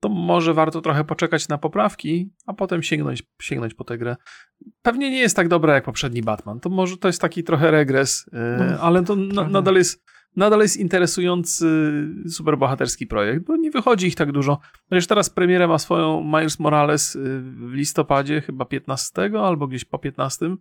[0.00, 4.16] to może warto trochę poczekać na poprawki, a potem sięgnąć, sięgnąć po tę grę.
[4.82, 6.60] Pewnie nie jest tak dobra jak poprzedni Batman.
[6.60, 9.50] To może to jest taki trochę regres, e, No, ale to na, trochę.
[9.50, 10.04] nadal jest
[10.36, 11.92] nadal jest interesujący
[12.28, 14.58] superbohaterski projekt, bo nie wychodzi ich tak dużo.
[14.86, 19.98] Przecież teraz premierę ma swoją Miles Morales y, w listopadzie, chyba 15 albo gdzieś po
[19.98, 20.56] 15.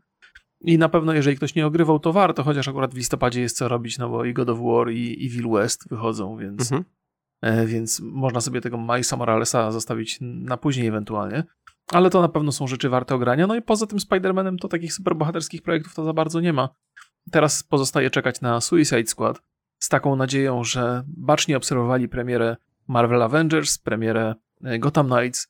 [0.62, 3.68] I na pewno, jeżeli ktoś nie ogrywał, to warto, chociaż akurat w listopadzie jest co
[3.68, 6.84] robić, no bo i God of War, i Evil West wychodzą, więc, Mhm.
[7.42, 11.44] e, więc można sobie tego Milesa Moralesa zostawić na później ewentualnie.
[11.92, 13.48] Ale to na pewno są rzeczy warte ogrania.
[13.48, 16.70] No i poza tym Spider-Manem to takich superbohaterskich projektów to za bardzo nie ma.
[17.32, 19.42] Teraz pozostaje czekać na Suicide Squad
[19.80, 25.48] z taką nadzieją, że bacznie obserwowali premierę Marvel Avengers, premierę e, Gotham Knights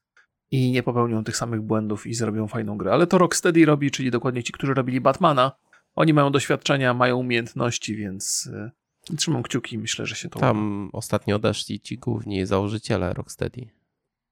[0.52, 2.92] i nie popełnią tych samych błędów i zrobią fajną grę.
[2.92, 5.52] Ale to Rocksteady robi, czyli dokładnie ci, którzy robili Batmana.
[5.96, 8.72] Oni mają doświadczenia, mają umiejętności, więc e,
[9.18, 9.78] trzymam kciuki.
[9.78, 10.48] Myślę, że się to uda.
[10.48, 13.70] Tam ostatnio odeszli ci główni założyciele Rocksteady.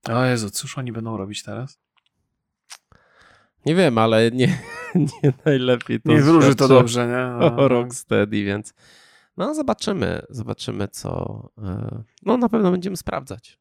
[0.08, 1.78] O Jezu, cóż oni będą robić teraz?
[3.66, 4.58] Nie wiem, ale nie,
[5.22, 7.46] nie najlepiej to nie wróży to dobrze, nie?
[7.46, 8.74] O Rocksteady, więc
[9.36, 13.58] no zobaczymy, zobaczymy co, e, no na pewno będziemy sprawdzać.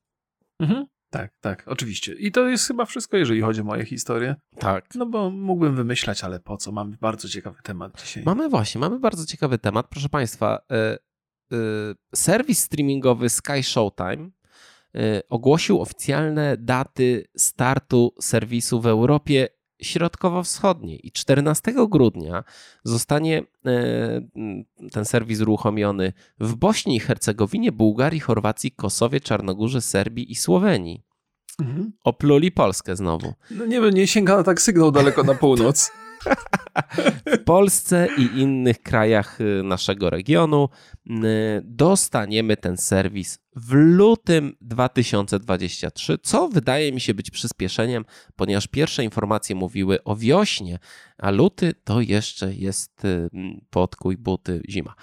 [0.60, 0.86] Mhm.
[1.10, 2.14] Tak, tak, oczywiście.
[2.14, 4.36] I to jest chyba wszystko, jeżeli chodzi o moje historie.
[4.60, 4.96] Tak.
[4.96, 6.72] No bo mógłbym wymyślać, ale po co?
[6.72, 8.24] Mamy bardzo ciekawy temat dzisiaj.
[8.24, 9.88] Mamy właśnie, mamy bardzo ciekawy temat.
[9.90, 10.98] Proszę Państwa, e, e,
[12.16, 14.30] serwis streamingowy Sky Showtime
[15.30, 19.48] ogłosił oficjalne daty startu serwisu w Europie
[19.82, 22.44] Środkowo-Wschodniej i 14 grudnia
[22.84, 24.22] zostanie e,
[24.92, 31.04] ten serwis uruchomiony w Bośni i Hercegowinie, Bułgarii, Chorwacji, Kosowie, Czarnogórze, Serbii i Słowenii.
[31.62, 31.92] Mhm.
[32.04, 33.34] Opluli Polskę znowu.
[33.52, 35.92] No nie wiem, nie sięga tak sygnał daleko na północ.
[37.26, 40.70] W Polsce i innych krajach y, naszego regionu
[41.08, 41.12] y,
[41.64, 49.56] dostaniemy ten serwis w lutym 2023, co wydaje mi się być przyspieszeniem, ponieważ pierwsze informacje
[49.56, 50.80] mówiły o wiośnie,
[51.18, 53.30] a luty to jeszcze jest y,
[53.70, 54.96] podkuj buty zima.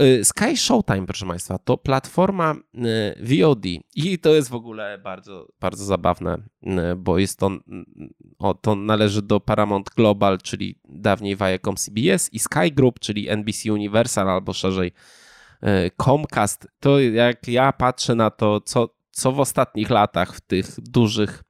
[0.00, 5.48] Y, Sky Showtime, proszę Państwa, to platforma y, VOD i to jest w ogóle bardzo,
[5.60, 7.50] bardzo zabawne, y, bo jest to,
[8.38, 13.72] o, to należy do Paramount Global, czyli dawniej Viacom CBS i Sky Group, czyli NBC
[13.72, 14.92] Universal albo szerzej
[16.02, 16.68] Comcast.
[16.80, 21.42] To jak ja patrzę na to, co, co w ostatnich latach w tych dużych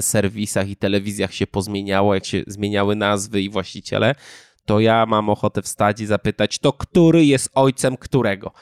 [0.00, 4.14] serwisach i telewizjach się pozmieniało, jak się zmieniały nazwy i właściciele,
[4.66, 8.52] to ja mam ochotę wstać i zapytać, to który jest ojcem którego?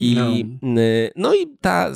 [0.00, 0.14] I,
[0.62, 0.80] no.
[1.16, 1.90] no i ta,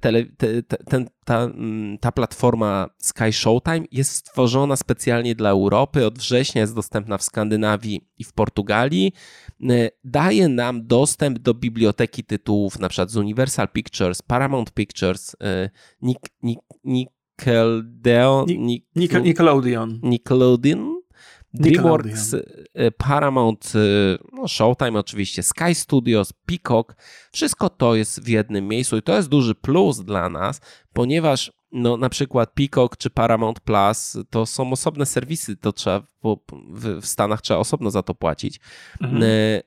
[0.00, 6.06] tele, te, ten, ta, mm, ta platforma Sky Showtime jest stworzona specjalnie dla Europy.
[6.06, 9.12] Od września jest dostępna w Skandynawii i w Portugalii.
[10.04, 15.36] Daje nam dostęp do biblioteki tytułów, na przykład z Universal Pictures, Paramount Pictures,
[16.84, 18.46] Nickelodeon,
[19.24, 20.00] Nickelodeon.
[20.02, 20.97] Nickelodeon
[21.54, 22.44] DreamWorks, y,
[22.98, 26.96] Paramount, y, no Showtime oczywiście, Sky Studios, Peacock,
[27.32, 30.60] wszystko to jest w jednym miejscu i to jest duży plus dla nas,
[30.92, 37.00] ponieważ no, na przykład Peacock czy Paramount Plus to są osobne serwisy, to trzeba w,
[37.00, 38.60] w Stanach trzeba osobno za to płacić.
[39.00, 39.22] Mhm.
[39.22, 39.62] Y,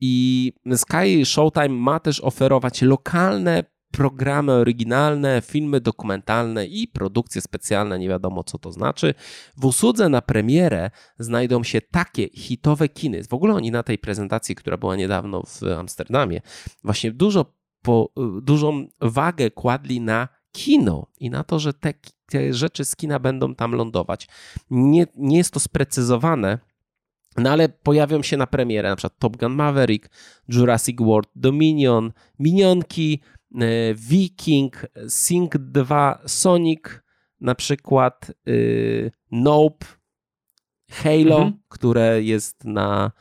[0.00, 3.64] I Sky Showtime ma też oferować lokalne
[3.96, 9.14] programy oryginalne, filmy dokumentalne i produkcje specjalne, nie wiadomo co to znaczy.
[9.56, 13.24] W usłudze na premierę znajdą się takie hitowe kiny.
[13.24, 16.40] W ogóle oni na tej prezentacji, która była niedawno w Amsterdamie,
[16.84, 21.94] właśnie dużo, po, dużą wagę kładli na kino i na to, że te,
[22.26, 24.28] te rzeczy z kina będą tam lądować.
[24.70, 26.58] Nie, nie jest to sprecyzowane,
[27.36, 30.10] no ale pojawią się na premierę na przykład Top Gun Maverick,
[30.48, 33.20] Jurassic World Dominion, Minionki,
[33.94, 36.80] Viking, Sing 2, Sonic,
[37.40, 39.86] na przykład y, Nope,
[40.90, 41.52] Halo, mhm.
[41.68, 43.12] które jest na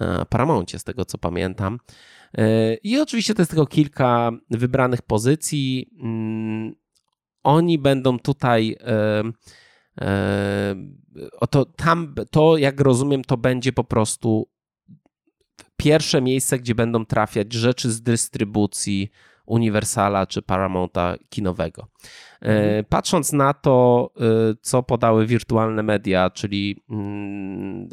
[0.00, 1.78] e, Paramountie, z tego co pamiętam.
[2.38, 5.90] E, I oczywiście to jest tylko kilka wybranych pozycji.
[6.02, 6.74] Mm,
[7.42, 8.76] oni będą tutaj.
[11.40, 14.48] Oto tam, to jak rozumiem, to będzie po prostu
[15.76, 19.10] pierwsze miejsce, gdzie będą trafiać rzeczy z dystrybucji
[19.48, 21.82] Universala czy Paramounta kinowego.
[21.82, 21.86] E,
[22.46, 22.84] mhm.
[22.84, 24.24] Patrząc na to, e,
[24.60, 27.88] co podały wirtualne media, czyli mm,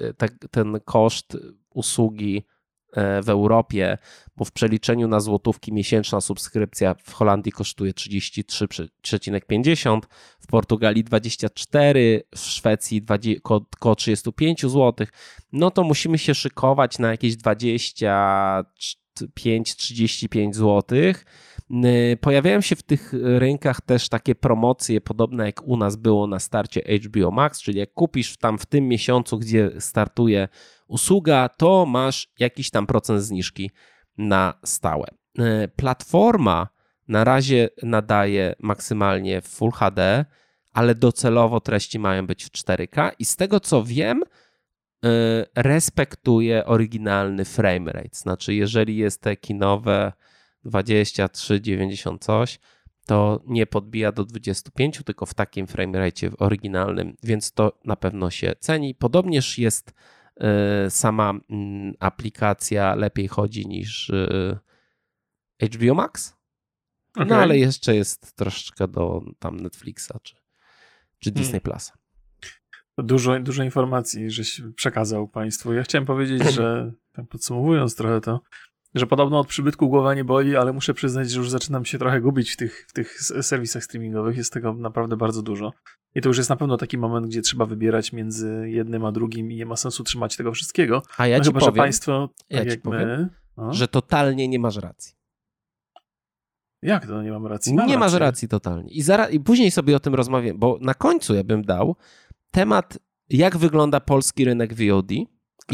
[0.51, 1.37] ten koszt
[1.69, 2.45] usługi
[2.93, 3.97] e, w Europie,
[4.37, 9.99] bo w przeliczeniu na złotówki miesięczna subskrypcja w Holandii kosztuje 33,50,
[10.39, 13.05] w Portugalii 24, w Szwecji
[13.43, 15.07] około 35 zł,
[15.51, 18.63] no to musimy się szykować na jakieś 20,
[19.15, 20.83] 35-35 zł.
[22.21, 26.81] Pojawiają się w tych rynkach też takie promocje, podobne jak u nas było na starcie
[26.81, 30.47] HBO Max, czyli jak kupisz tam w tym miesiącu, gdzie startuje
[30.87, 33.71] usługa, to masz jakiś tam procent zniżki
[34.17, 35.07] na stałe.
[35.75, 36.67] Platforma
[37.07, 40.25] na razie nadaje maksymalnie w Full HD,
[40.73, 44.23] ale docelowo treści mają być w 4K i z tego co wiem,
[45.55, 48.09] respektuje oryginalny frame rate.
[48.13, 50.13] Znaczy, jeżeli jest te kinowe
[50.63, 52.59] 23, 90 coś,
[53.05, 58.53] to nie podbija do 25, tylko w takim framerate oryginalnym, więc to na pewno się
[58.59, 58.95] ceni.
[58.95, 59.93] Podobnież jest
[60.37, 64.59] e, sama mm, aplikacja lepiej chodzi niż e,
[65.61, 66.35] HBO Max.
[67.15, 67.25] Okay.
[67.25, 70.35] No ale jeszcze jest troszeczkę do tam Netflixa czy,
[71.19, 71.43] czy hmm.
[71.43, 71.91] Disney Plus.
[72.97, 75.73] Dużo, dużo informacji, żeś przekazał Państwu.
[75.73, 78.41] Ja chciałem powiedzieć, że tak podsumowując trochę to,
[78.95, 82.21] że podobno od przybytku głowa nie boli, ale muszę przyznać, że już zaczynam się trochę
[82.21, 84.37] gubić w tych, w tych serwisach streamingowych.
[84.37, 85.73] Jest tego naprawdę bardzo dużo.
[86.15, 89.51] I to już jest na pewno taki moment, gdzie trzeba wybierać między jednym a drugim
[89.51, 91.01] i nie ma sensu trzymać tego wszystkiego.
[91.17, 93.73] A ja no ci chyba, powiem, że państwo, tak ja jak powiem, my, no.
[93.73, 95.15] że totalnie nie masz racji.
[96.81, 97.73] Jak to nie mam racji?
[97.73, 97.99] Mam nie rację.
[97.99, 98.91] masz racji totalnie.
[98.91, 101.95] I, zaraz, I później sobie o tym rozmawiam, bo na końcu ja bym dał
[102.55, 102.97] temat,
[103.29, 105.27] jak wygląda polski rynek VOD i,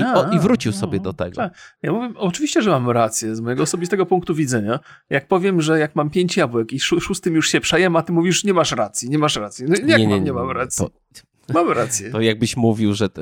[0.03, 1.35] a, o, i wrócił a, sobie do tego.
[1.35, 1.77] Tak.
[1.83, 4.79] Ja mówię, oczywiście, że mam rację z mojego osobistego punktu widzenia.
[5.09, 8.43] Jak powiem, że jak mam pięć jabłek i szóstym już się przejem, a ty mówisz,
[8.43, 9.65] nie masz racji, nie masz racji.
[9.67, 10.85] No, jak nie, nie, mam, nie mam racji?
[10.85, 11.21] To...
[11.53, 12.11] Mam rację.
[12.11, 13.21] To jakbyś mówił, że to,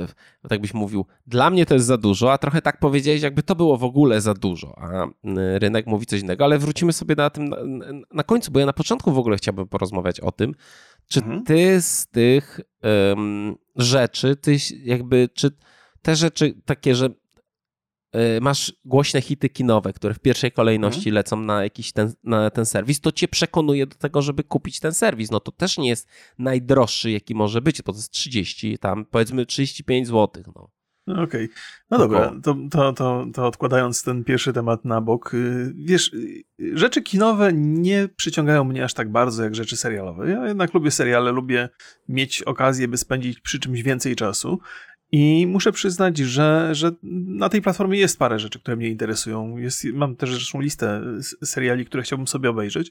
[0.50, 3.56] tak byś mówił, dla mnie to jest za dużo, a trochę tak powiedziałeś, jakby to
[3.56, 5.08] było w ogóle za dużo, a
[5.60, 7.58] rynek mówi coś innego, ale wrócimy sobie na tym na,
[8.14, 10.56] na końcu, bo ja na początku w ogóle chciałbym porozmawiać o tym,
[11.08, 11.44] czy mhm.
[11.44, 15.52] ty z tych um, rzeczy, ty jakby, czy
[16.02, 17.10] te rzeczy takie, że
[18.42, 21.16] masz głośne hity kinowe, które w pierwszej kolejności mhm.
[21.16, 24.94] lecą na jakiś ten, na ten serwis, to cię przekonuje do tego, żeby kupić ten
[24.94, 25.32] serwis.
[25.32, 29.46] No to też nie jest najdroższy, jaki może być, bo to jest 30, tam powiedzmy
[29.46, 30.44] 35 zł.
[30.56, 30.70] No.
[31.10, 31.24] Okej.
[31.24, 31.50] Okay.
[31.92, 36.44] No dobra, to, to, to, to odkładając ten pierwszy temat na bok, y, wiesz, y,
[36.74, 40.30] rzeczy kinowe nie przyciągają mnie aż tak bardzo jak rzeczy serialowe.
[40.30, 41.70] Ja jednak lubię seriale, lubię
[42.10, 44.60] mieć okazję, by spędzić przy czymś więcej czasu.
[45.12, 46.92] I muszę przyznać, że, że
[47.28, 49.58] na tej platformie jest parę rzeczy, które mnie interesują.
[49.58, 51.02] Jest, mam też zresztą listę
[51.44, 52.90] seriali, które chciałbym sobie obejrzeć.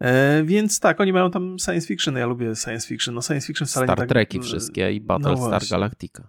[0.00, 3.14] E, więc tak, oni mają tam science fiction, ja lubię science fiction.
[3.14, 4.08] No science fiction wcale Star nie tak...
[4.08, 6.28] Treki wszystkie i Battlestar no Galactica.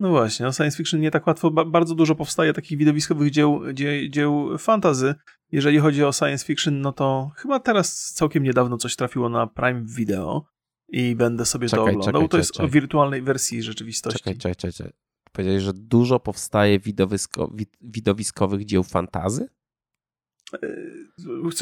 [0.00, 4.08] No właśnie, no science fiction nie tak łatwo, bardzo dużo powstaje takich widowiskowych dzieł, dzieł,
[4.10, 5.14] dzieł fantazy.
[5.52, 9.82] Jeżeli chodzi o science fiction, no to chyba teraz całkiem niedawno coś trafiło na Prime
[9.96, 10.44] Video
[10.92, 12.12] i będę sobie czekaj, to oglądał.
[12.12, 12.66] Czekaj, to jest czekaj.
[12.66, 14.18] o wirtualnej wersji rzeczywistości.
[14.18, 14.92] Czekaj, czekaj, czekaj.
[15.32, 19.48] Powiedziałeś, że dużo powstaje widowisko, widowiskowych dzieł fantazy?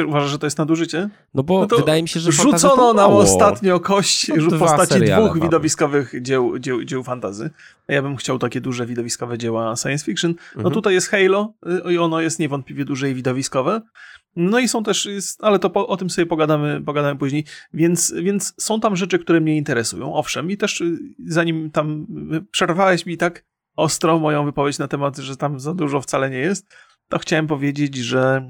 [0.07, 1.09] Uważasz, że to jest nadużycie?
[1.35, 5.41] No bo no wydaje mi się, że rzucono nam ostatnio kość no, w postaci dwóch
[5.41, 7.51] widowiskowych dzieł, dzieł, dzieł fantazy.
[7.89, 10.35] Ja bym chciał takie duże widowiskowe dzieła science fiction.
[10.55, 10.75] No mhm.
[10.75, 11.53] tutaj jest Halo
[11.87, 13.81] y, i ono jest niewątpliwie duże i widowiskowe.
[14.37, 18.55] No i są też, ale to po, o tym sobie pogadamy, pogadamy później, więc, więc
[18.59, 23.17] są tam rzeczy, które mnie interesują, owszem, i też y, zanim tam y, przerwałeś mi
[23.17, 23.45] tak
[23.77, 26.75] ostro moją wypowiedź na temat, że tam za dużo wcale nie jest,
[27.11, 28.49] to chciałem powiedzieć, że,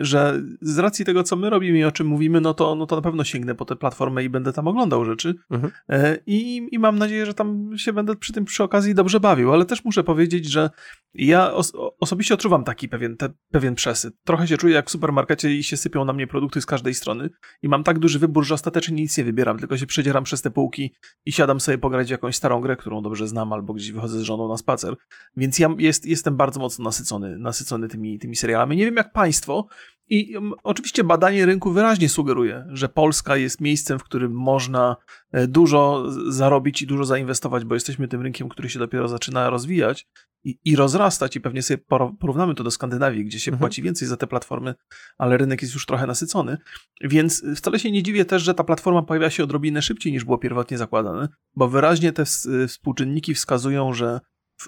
[0.00, 2.96] że z racji tego, co my robimy i o czym mówimy, no to, no to
[2.96, 5.34] na pewno sięgnę po tę platformę i będę tam oglądał rzeczy.
[5.50, 5.72] Mhm.
[5.88, 9.52] E, I, I mam nadzieję, że tam się będę przy tym przy okazji dobrze bawił,
[9.52, 10.70] ale też muszę powiedzieć, że
[11.14, 14.14] ja os osobiście odczuwam taki pewien, te, pewien przesyt.
[14.24, 17.30] Trochę się czuję jak w supermarkecie i się sypią na mnie produkty z każdej strony
[17.62, 20.50] i mam tak duży wybór, że ostatecznie nic nie wybieram, tylko się przedzieram przez te
[20.50, 20.94] półki
[21.26, 24.22] i siadam sobie pograć w jakąś starą grę, którą dobrze znam, albo gdzieś wychodzę z
[24.22, 24.94] żoną na spacer.
[25.36, 28.76] Więc ja jest, jestem bardzo mocno nasycony, nasycony tymi, tymi serialami.
[28.76, 29.66] Nie wiem jak państwo,
[30.12, 34.96] i um, oczywiście badanie rynku wyraźnie sugeruje, że Polska jest miejscem, w którym można
[35.32, 40.08] e, dużo zarobić i dużo zainwestować, bo jesteśmy tym rynkiem, który się dopiero zaczyna rozwijać
[40.44, 41.36] i, i rozrastać.
[41.36, 41.84] I pewnie sobie
[42.20, 43.58] porównamy to do Skandynawii, gdzie się mhm.
[43.58, 44.74] płaci więcej za te platformy,
[45.18, 46.58] ale rynek jest już trochę nasycony.
[47.00, 50.38] Więc wcale się nie dziwię też, że ta platforma pojawia się odrobinę szybciej niż było
[50.38, 52.24] pierwotnie zakładane, bo wyraźnie te
[52.68, 54.20] współczynniki wskazują, że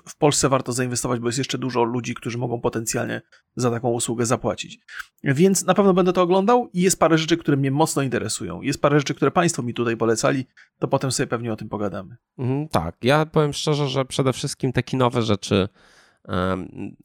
[0.09, 3.23] w Polsce warto zainwestować, bo jest jeszcze dużo ludzi, którzy mogą potencjalnie
[3.57, 4.79] za taką usługę zapłacić.
[5.25, 8.63] Więc na pewno będę to oglądał i jest parę rzeczy, które mnie mocno interesują.
[8.63, 10.47] Jest parę rzeczy, które Państwo mi tutaj polecali,
[10.79, 12.17] to potem sobie pewnie o tym pogadamy.
[12.39, 15.69] Mhm, tak, ja powiem szczerze, że przede wszystkim te kinowe rzeczy.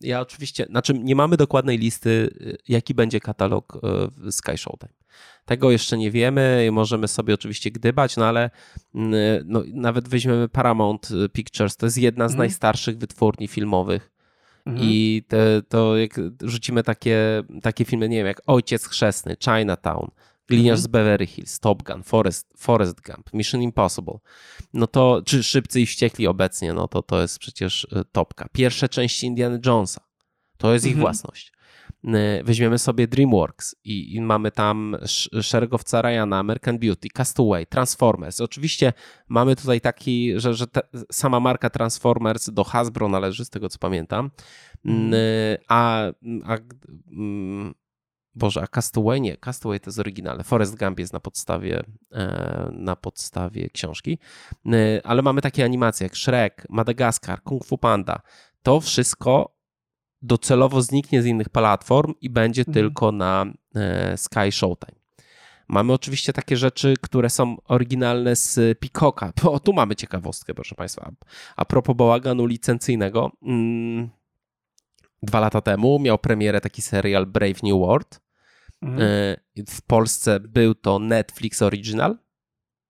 [0.02, 2.10] Ja oczywiście, znaczy nie mamy dokładnej listy,
[2.42, 3.78] y, jaki będzie katalog
[4.28, 4.94] y, Sky Showtime.
[5.46, 8.50] Tego jeszcze nie wiemy, możemy sobie oczywiście gdybać, no ale
[8.96, 9.14] mm,
[9.46, 12.38] no, nawet weźmiemy Paramount Pictures, to jest jedna z mhm.
[12.38, 14.12] najstarszych wytwórni filmowych.
[14.66, 14.88] Mhm.
[14.90, 20.12] I te, to jak rzucimy takie, takie filmy, nie wiem, jak Ojciec Chrzestny, Chinatown,
[20.50, 20.84] Gliniarz mhm.
[20.84, 24.20] z Beverly Hills, Top Gun, Forest, Forest Gump, Mission Impossible,
[24.74, 28.48] no to, czy Szybcy i Wściekli obecnie, no to to jest przecież y, topka.
[28.52, 30.02] Pierwsze części Indiana Jonesa,
[30.58, 31.02] to jest ich mhm.
[31.02, 31.52] własność.
[32.06, 34.98] Y, weźmiemy sobie DreamWorks i, i, mamy tam
[35.42, 38.42] szeregowca Ryana, American Beauty, Castaway, Transformers.
[38.42, 38.94] Oczywiście
[39.28, 40.82] mamy tutaj taki, że, że te,
[41.12, 44.32] sama marka Transformers do Hasbro należy, z tego co pamiętam,
[44.86, 45.14] mm.
[45.68, 46.04] a,
[46.46, 46.58] a
[47.12, 47.74] mm,
[48.36, 50.44] Boże, a Castaway nie, Castaway to jest oryginalne.
[50.44, 54.20] Forest Gump jest na podstawie, e, na podstawie książki,
[55.04, 58.22] ale mamy takie animacje jak Shrek, Madagaskar, Kung Fu Panda.
[58.64, 59.56] To wszystko
[60.22, 62.74] docelowo zniknie z innych platform i będzie mhm.
[62.74, 65.00] tylko na e, Sky Showtime.
[65.68, 69.34] Mamy oczywiście takie rzeczy, które są oryginalne z Peacocka.
[69.44, 71.12] O, tu mamy ciekawostkę, proszę Państwa.
[71.56, 73.32] A propos bałaganu licencyjnego.
[73.44, 74.10] Mm,
[75.24, 78.22] dwa lata temu miał premierę taki serial Brave New World.
[78.82, 79.02] Mhm.
[79.02, 79.36] E,
[79.68, 82.18] w Polsce był to Netflix Original.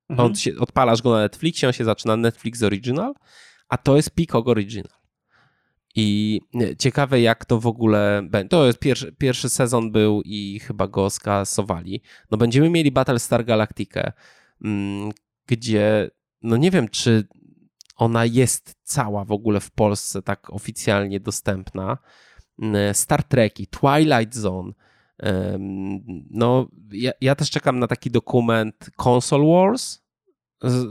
[0.10, 0.28] Mhm.
[0.30, 3.14] On się, odpalasz go na Netflixie, on się zaczyna Netflix Original,
[3.70, 5.00] a to jest Peacock Original.
[5.96, 6.40] I
[6.80, 8.50] ciekawe, jak to w ogóle będzie.
[8.50, 12.02] To jest pierwszy, pierwszy sezon był i chyba go skasowali.
[12.32, 14.12] No będziemy mieli Battlestar Galactica,
[14.64, 15.12] mm,
[15.48, 16.10] gdzie
[16.42, 17.28] no nie wiem, czy
[18.00, 21.98] ona jest cała w ogóle w Polsce tak oficjalnie dostępna.
[22.62, 24.72] Mm, Star Treki, Twilight Zone.
[26.30, 30.00] No, ja, ja też czekam na taki dokument Console Wars.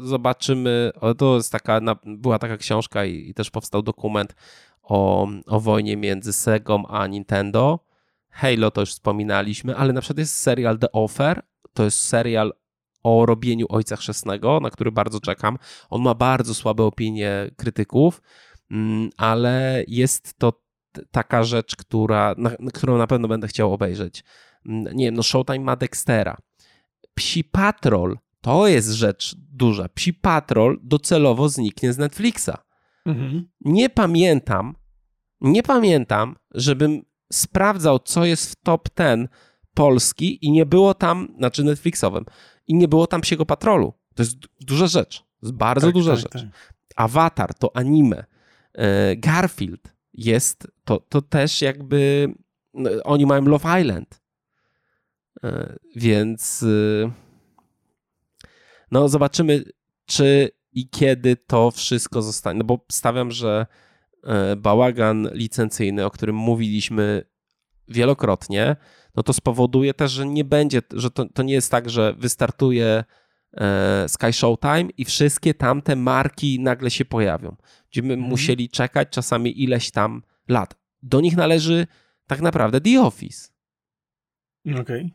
[0.02, 0.90] Zobaczymy.
[1.18, 4.34] To jest taka, była taka książka i, i też powstał dokument
[4.82, 7.84] o, o wojnie między Segą a Nintendo.
[8.30, 11.42] Halo to już wspominaliśmy, ale na przykład jest serial The Offer,
[11.72, 12.52] to jest serial
[13.02, 15.58] o robieniu Ojca Chrzestnego, na który bardzo czekam.
[15.90, 18.22] On ma bardzo słabe opinie krytyków,
[18.70, 20.52] mm, ale jest to
[21.10, 24.24] taka rzecz, która, na, którą na pewno będę chciał obejrzeć.
[24.66, 26.36] Mm, nie wiem, no Showtime ma Dextera.
[27.14, 29.88] Psi Patrol to jest rzecz duża.
[29.88, 32.68] Psi Patrol docelowo zniknie z Netflixa
[33.08, 33.48] Mhm.
[33.60, 34.74] Nie pamiętam,
[35.40, 39.28] nie pamiętam, żebym sprawdzał, co jest w top 10
[39.74, 42.24] Polski i nie było tam, znaczy Netflixowym,
[42.68, 43.92] i nie było tam Psiego Patrolu.
[44.14, 45.18] To jest duża rzecz.
[45.18, 46.32] To jest bardzo tak, duża tak, rzecz.
[46.32, 46.74] Tak.
[46.96, 48.24] Avatar to anime.
[48.74, 52.28] E, Garfield jest, to, to też jakby
[52.74, 54.22] no, oni mają Love Island.
[55.44, 57.10] E, więc y,
[58.90, 59.64] no zobaczymy,
[60.06, 62.58] czy i kiedy to wszystko zostanie.
[62.58, 63.66] No bo stawiam, że
[64.24, 67.24] e, bałagan licencyjny, o którym mówiliśmy
[67.88, 68.76] wielokrotnie,
[69.16, 73.04] no to spowoduje też, że nie będzie, że to, to nie jest tak, że wystartuje
[73.56, 77.56] e, Sky Showtime i wszystkie tamte marki nagle się pojawią.
[77.84, 78.30] Będziemy mhm.
[78.30, 80.74] musieli czekać czasami ileś tam lat.
[81.02, 81.86] Do nich należy
[82.26, 83.48] tak naprawdę The Office.
[84.66, 84.80] Okej.
[84.80, 85.10] Okay.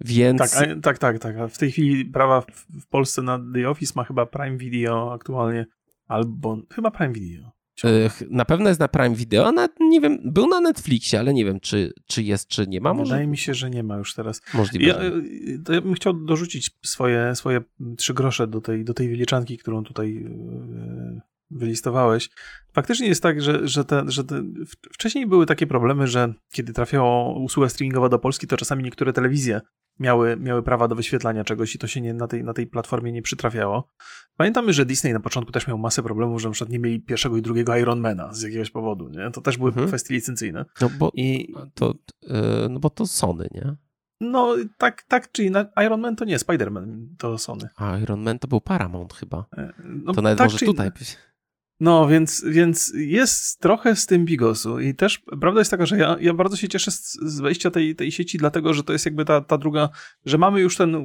[0.00, 0.38] Więc...
[0.38, 1.36] Tak, a, tak, tak, tak.
[1.50, 2.46] W tej chwili prawa w,
[2.80, 5.66] w, Polsce na The Office ma chyba Prime Video aktualnie,
[6.06, 7.50] albo chyba Prime Video.
[8.30, 11.60] Na pewno jest na Prime Video, na, nie wiem, był na Netflixie, ale nie wiem,
[11.60, 12.94] czy, czy jest, czy nie ma.
[12.94, 13.10] Może...
[13.10, 14.40] Wydaje mi się, że nie ma już teraz.
[14.54, 14.86] Możliwe.
[14.86, 14.94] Ja,
[15.64, 17.60] to ja bym chciał dorzucić swoje, swoje
[17.96, 22.30] trzy grosze do tej, do tej wyliczanki, którą tutaj e, wylistowałeś.
[22.72, 24.42] Faktycznie jest tak, że, że, te, że te,
[24.92, 29.60] wcześniej były takie problemy, że kiedy trafiało usługa streamingowa do Polski, to czasami niektóre telewizje
[30.00, 33.12] miały, miały prawa do wyświetlania czegoś i to się nie, na, tej, na tej platformie
[33.12, 33.88] nie przytrafiało.
[34.36, 37.36] Pamiętamy, że Disney na początku też miał masę problemów, że na przykład nie mieli pierwszego
[37.36, 39.30] i drugiego Ironmana z jakiegoś powodu, nie?
[39.30, 39.88] To też były mhm.
[39.88, 40.64] kwestie licencyjne.
[40.80, 41.54] No bo, I...
[41.74, 43.76] to, yy, no bo to Sony, nie?
[44.20, 45.86] No, tak, tak czy inaczej.
[45.86, 47.68] Iron Man to nie, Spider-Man to Sony.
[47.76, 49.46] A Iron Man to był Paramount chyba.
[49.56, 50.90] E, no, to nawet tak może tutaj.
[51.82, 56.16] No, więc, więc jest trochę z tym bigosu i też prawda jest taka, że ja,
[56.20, 59.24] ja bardzo się cieszę z, z wejścia tej, tej sieci, dlatego, że to jest jakby
[59.24, 59.88] ta, ta druga,
[60.26, 61.02] że mamy już ten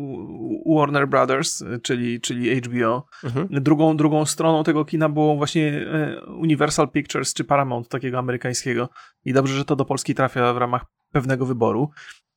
[0.76, 3.06] Warner Brothers, czyli, czyli HBO.
[3.24, 3.48] Mhm.
[3.52, 8.90] Drugą, drugą stroną tego kina było właśnie e, Universal Pictures czy Paramount takiego amerykańskiego
[9.26, 11.90] i dobrze, że to do Polski trafia w ramach pewnego wyboru.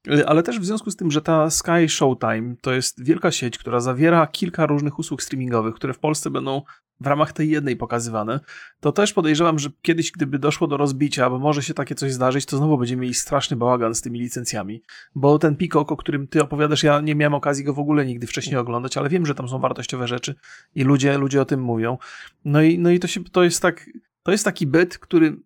[0.09, 3.59] E, ale też w związku z tym, że ta Sky Showtime to jest wielka sieć,
[3.59, 6.63] która zawiera kilka różnych usług streamingowych, które w Polsce będą
[7.01, 8.41] w ramach tej jednej pokazywane,
[8.81, 12.47] to też podejrzewam, że kiedyś, gdyby doszło do rozbicia, bo może się takie coś zdarzyć,
[12.47, 14.83] to znowu będziemy mieli straszny bałagan z tymi licencjami.
[15.15, 18.27] Bo ten Peacock, o którym ty opowiadasz, ja nie miałem okazji go w ogóle nigdy
[18.27, 20.35] wcześniej oglądać, ale wiem, że tam są wartościowe rzeczy
[20.75, 21.99] i ludzie, ludzie o tym mówią.
[22.45, 23.91] No i, no i to, się, to jest tak,
[24.23, 25.37] to jest taki byt, który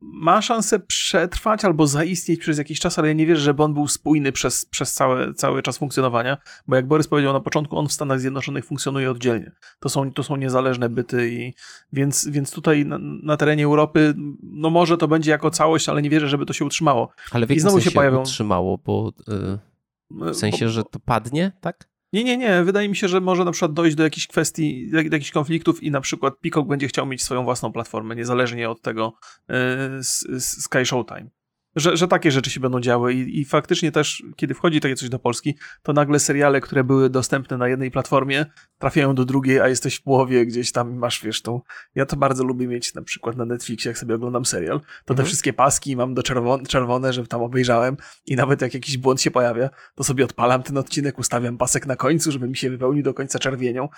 [0.00, 3.88] ma szansę przetrwać albo zaistnieć przez jakiś czas, ale ja nie wierzę, żeby on był
[3.88, 7.92] spójny przez, przez cały, cały czas funkcjonowania, bo jak Borys powiedział na początku, on w
[7.92, 9.52] Stanach Zjednoczonych funkcjonuje oddzielnie.
[9.80, 11.54] To są, to są niezależne byty i
[11.92, 16.10] więc, więc tutaj na, na terenie Europy, no może to będzie jako całość, ale nie
[16.10, 17.10] wierzę, żeby to się utrzymało.
[17.32, 18.22] Ale w I znowu się pojawią.
[18.22, 19.12] utrzymało, bo
[20.10, 21.88] yy, w sensie, bo, że to padnie, tak?
[22.12, 22.64] Nie, nie, nie.
[22.64, 25.90] Wydaje mi się, że może na przykład dojść do jakichś kwestii, do jakichś konfliktów i
[25.90, 29.12] na przykład Peacock będzie chciał mieć swoją własną platformę, niezależnie od tego
[29.48, 31.37] yy, Sky Showtime
[31.76, 35.08] że, że takie rzeczy się będą działy I, i faktycznie też, kiedy wchodzi takie coś
[35.08, 38.46] do Polski, to nagle seriale, które były dostępne na jednej platformie,
[38.78, 41.60] trafiają do drugiej, a jesteś w połowie gdzieś tam masz, wiesz, tą...
[41.94, 45.16] Ja to bardzo lubię mieć na przykład na Netflixie, jak sobie oglądam serial, to mhm.
[45.16, 49.22] te wszystkie paski mam do czerwone, czerwone, że tam obejrzałem i nawet jak jakiś błąd
[49.22, 53.02] się pojawia, to sobie odpalam ten odcinek, ustawiam pasek na końcu, żeby mi się wypełnił
[53.02, 53.88] do końca czerwienią.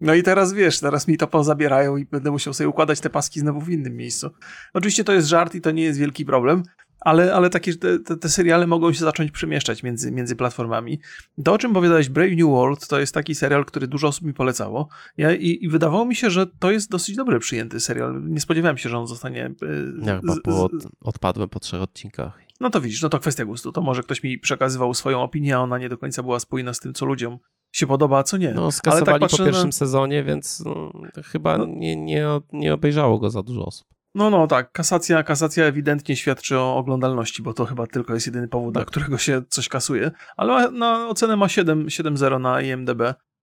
[0.00, 3.40] No i teraz, wiesz, teraz mi to pozabierają i będę musiał sobie układać te paski
[3.40, 4.30] znowu w innym miejscu.
[4.74, 6.62] Oczywiście to jest żart i to nie jest wielki problem,
[7.00, 11.00] ale, ale takie te, te, seriale mogą się zacząć przemieszczać między, między platformami.
[11.44, 14.34] To, o czym powiedziałeś, Brave New World, to jest taki serial, który dużo osób mi
[14.34, 14.88] polecało.
[15.16, 18.22] Ja, i, I wydawało mi się, że to jest dosyć dobry przyjęty serial.
[18.24, 19.54] Nie spodziewałem się, że on zostanie.
[20.02, 20.68] Ja chyba po,
[21.00, 22.38] odpadłem po trzech odcinkach.
[22.60, 23.72] No to widzisz, no to kwestia gustu.
[23.72, 26.80] To może ktoś mi przekazywał swoją opinię, a ona nie do końca była spójna z
[26.80, 27.38] tym, co ludziom
[27.72, 28.52] się podoba, a co nie.
[28.52, 29.72] No, skasowali tak po pierwszym na...
[29.72, 30.92] sezonie, więc no,
[31.24, 31.66] chyba no.
[31.66, 33.86] nie, nie, nie obejrzało go za dużo osób.
[34.14, 34.72] No, no, tak.
[34.72, 38.82] Kasacja, kasacja ewidentnie świadczy o oglądalności, bo to chyba tylko jest jedyny powód, tak.
[38.82, 40.10] dla którego się coś kasuje.
[40.36, 43.02] Ale na ocenę ma 7,0 na IMDb,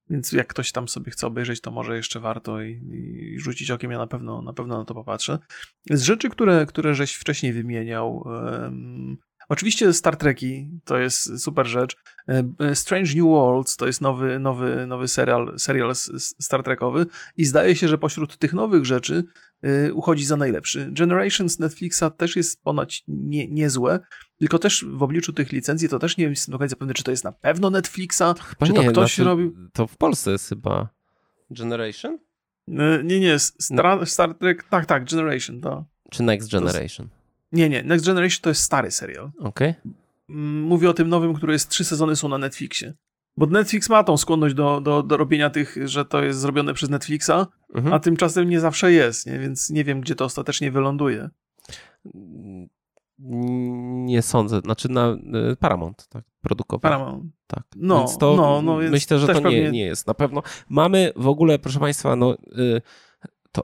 [0.10, 3.92] więc jak ktoś tam sobie chce obejrzeć, to może jeszcze warto i, i, rzucić okiem.
[3.92, 5.40] Ja na pewno, na pewno na to popatrzę.
[5.90, 9.18] Z rzeczy, które, które żeś wcześniej wymieniał, um,
[9.50, 11.98] Oczywiście Star Treki to jest super rzecz.
[12.60, 15.96] E, Strange New Worlds to jest nowy, nowy, nowy serial, serial
[16.40, 17.06] Star Trekowy
[17.38, 19.24] i zdaje się, że pośród tych nowych rzeczy
[19.94, 20.90] uchodzi za najlepszy.
[20.92, 24.00] Generations Netflixa też jest ponoć nie, niezłe,
[24.40, 27.12] tylko też w obliczu tych licencji to też nie jestem do końca pewny, czy to
[27.12, 29.56] jest na pewno Netflixa, chyba czy to nie, ktoś znaczy, robił.
[29.74, 30.90] To w Polsce jest chyba
[31.50, 32.18] Generation?
[32.68, 34.06] Y, nie, nie, Star, no.
[34.06, 35.86] Star Trek, tak, tak, Generation, to.
[36.12, 37.10] Czy Next Generation?
[37.52, 39.32] nie, nie, Next Generation to jest stary serial.
[39.40, 39.70] Okej.
[39.70, 39.94] Okay.
[40.30, 42.94] Mm, mówię o tym nowym, który jest trzy sezony są na Netflixie.
[43.38, 46.90] Bo Netflix ma tą skłonność do, do, do robienia tych, że to jest zrobione przez
[46.90, 47.32] Netflixa,
[47.76, 47.94] Mhm.
[47.94, 49.40] a tymczasem nie zawsze jest, nie?
[49.40, 51.30] więc nie wiem, gdzie to ostatecznie wyląduje.
[54.06, 55.18] Nie sądzę, znaczy na
[55.52, 56.80] y, Paramount, tak, produkował.
[56.92, 57.34] Paramount.
[57.48, 57.64] Tak.
[57.76, 60.42] No, Więc to no, no, więc myślę, że to nie, pewnie- nie jest na pewno.
[60.70, 62.82] Mamy w ogóle, proszę Państwa, no, y,
[63.52, 63.62] to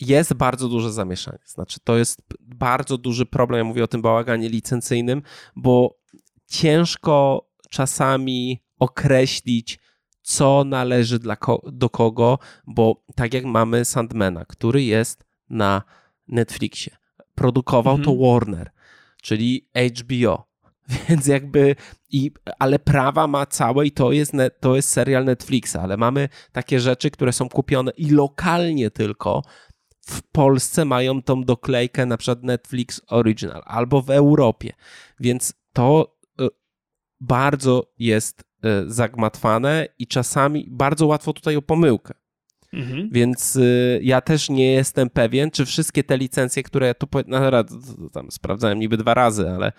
[0.00, 1.38] jest bardzo duże zamieszanie.
[1.44, 3.58] Znaczy, to jest bardzo duży problem.
[3.58, 5.22] Ja mówię o tym bałaganie licencyjnym,
[5.56, 5.98] bo
[6.46, 9.78] ciężko czasami określić,
[10.22, 15.82] co należy dla ko- do kogo, bo tak jak mamy Sandmana, który jest na
[16.28, 16.96] Netflixie,
[17.34, 18.04] produkował Mhm.
[18.18, 18.70] to Warner,
[19.22, 19.68] czyli
[19.98, 20.46] HBO.
[21.08, 21.76] Więc jakby,
[22.10, 26.80] i, ale prawa ma całe i to jest, to jest serial Netflixa, ale mamy takie
[26.80, 29.42] rzeczy, które są kupione i lokalnie tylko
[30.06, 34.72] w Polsce mają tą doklejkę na przykład Netflix Original albo w Europie.
[35.20, 36.16] Więc to
[37.22, 38.44] bardzo jest y,
[38.90, 42.14] zagmatwane i czasami bardzo łatwo tutaj o pomyłkę.
[42.72, 43.08] Mhm.
[43.12, 47.40] Więc y, ja też nie jestem pewien, czy wszystkie te licencje, które tu powie- no,
[48.12, 49.72] tam sprawdzałem niby dwa razy, ale,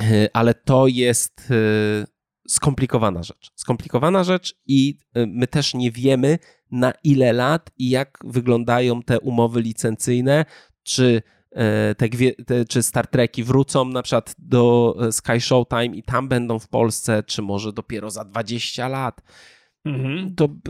[0.00, 2.06] y, ale to jest y,
[2.48, 3.50] skomplikowana rzecz.
[3.54, 6.38] Skomplikowana rzecz i my też nie wiemy
[6.70, 10.44] na ile lat i jak wyglądają te umowy licencyjne,
[10.82, 11.37] czy e,
[11.94, 16.28] te, gwie- te, czy Star Treki wrócą na przykład do e, Sky Showtime i tam
[16.28, 19.22] będą w Polsce, czy może dopiero za 20 lat.
[19.84, 20.34] Mhm.
[20.34, 20.60] To b-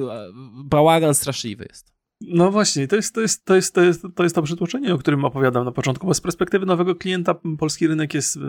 [0.64, 1.99] bałagan straszliwy jest.
[2.20, 4.99] No właśnie, to jest to, jest, to, jest, to, jest, to jest to przytłoczenie, o
[4.99, 8.41] którym opowiadam na początku, bo z perspektywy nowego klienta polski rynek jest e,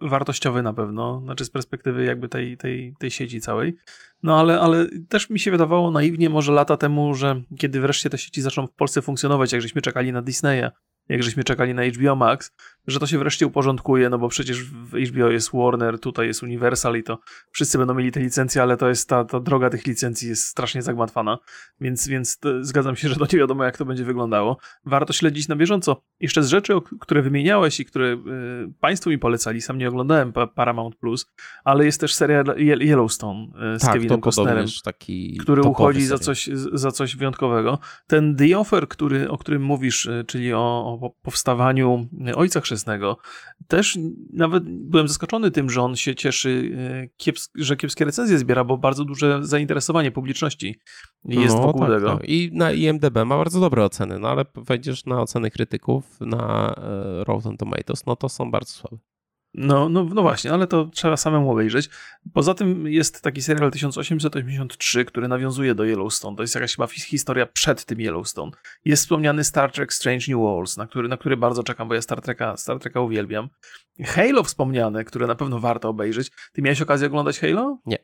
[0.00, 3.76] wartościowy na pewno, znaczy z perspektywy jakby tej, tej, tej sieci całej.
[4.22, 8.18] No ale, ale też mi się wydawało naiwnie może lata temu, że kiedy wreszcie te
[8.18, 10.70] sieci zaczną w Polsce funkcjonować, jak żeśmy czekali na Disneya,
[11.08, 12.50] jak żeśmy czekali na HBO Max,
[12.86, 16.96] że to się wreszcie uporządkuje, no bo przecież w HBO jest Warner, tutaj jest Universal
[16.96, 17.18] i to
[17.50, 20.82] wszyscy będą mieli te licencje, ale to jest ta, ta droga tych licencji jest strasznie
[20.82, 21.38] zagmatwana.
[21.80, 24.58] Więc, więc to, zgadzam się, że to nie wiadomo, jak to będzie wyglądało.
[24.84, 26.02] Warto śledzić na bieżąco.
[26.20, 28.18] Jeszcze z rzeczy, które wymieniałeś i które y,
[28.80, 31.26] Państwo mi polecali, sam nie oglądałem pa, Paramount Plus,
[31.64, 34.66] ale jest też seria Ye- Yellowstone y, z tak, Kevinem Costnerem
[35.38, 37.78] który uchodzi za coś, za coś wyjątkowego.
[38.06, 43.16] Ten The Offer, który, o którym mówisz, y, czyli o, o powstawaniu Ojca Chrzestnego,
[43.68, 43.98] też
[44.32, 48.78] nawet byłem zaskoczony tym, że on się cieszy, y, kieps że kiepskie recenzje zbiera, bo
[48.78, 50.78] bardzo duże zainteresowanie publiczności
[51.24, 52.16] jest no, wokół tak, tego.
[52.16, 52.28] tak.
[52.28, 57.24] I na IMDB ma bardzo dobre oceny, no ale wejdziesz na oceny krytyków na e,
[57.24, 59.11] Rotten Tomatoes, no to są bardzo słabe.
[59.54, 61.90] No, no, no właśnie, ale to trzeba samemu obejrzeć.
[62.34, 66.36] Poza tym jest taki serial 1883, który nawiązuje do Yellowstone.
[66.36, 68.52] To jest jakaś chyba his- historia przed tym Yellowstone.
[68.84, 72.02] Jest wspomniany Star Trek Strange New Worlds, na który, na który bardzo czekam, bo ja
[72.02, 73.48] Star Treka, Star Treka uwielbiam.
[74.04, 76.30] Halo wspomniane, które na pewno warto obejrzeć.
[76.52, 77.78] Ty miałeś okazję oglądać Halo?
[77.86, 77.98] Nie.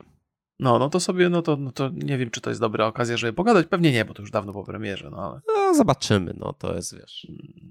[0.61, 3.17] No, no to sobie, no to, no to nie wiem, czy to jest dobra okazja,
[3.17, 3.67] żeby pogadać.
[3.67, 5.41] Pewnie nie, bo to już dawno po premierze, no ale...
[5.57, 7.27] No zobaczymy, no to jest, wiesz...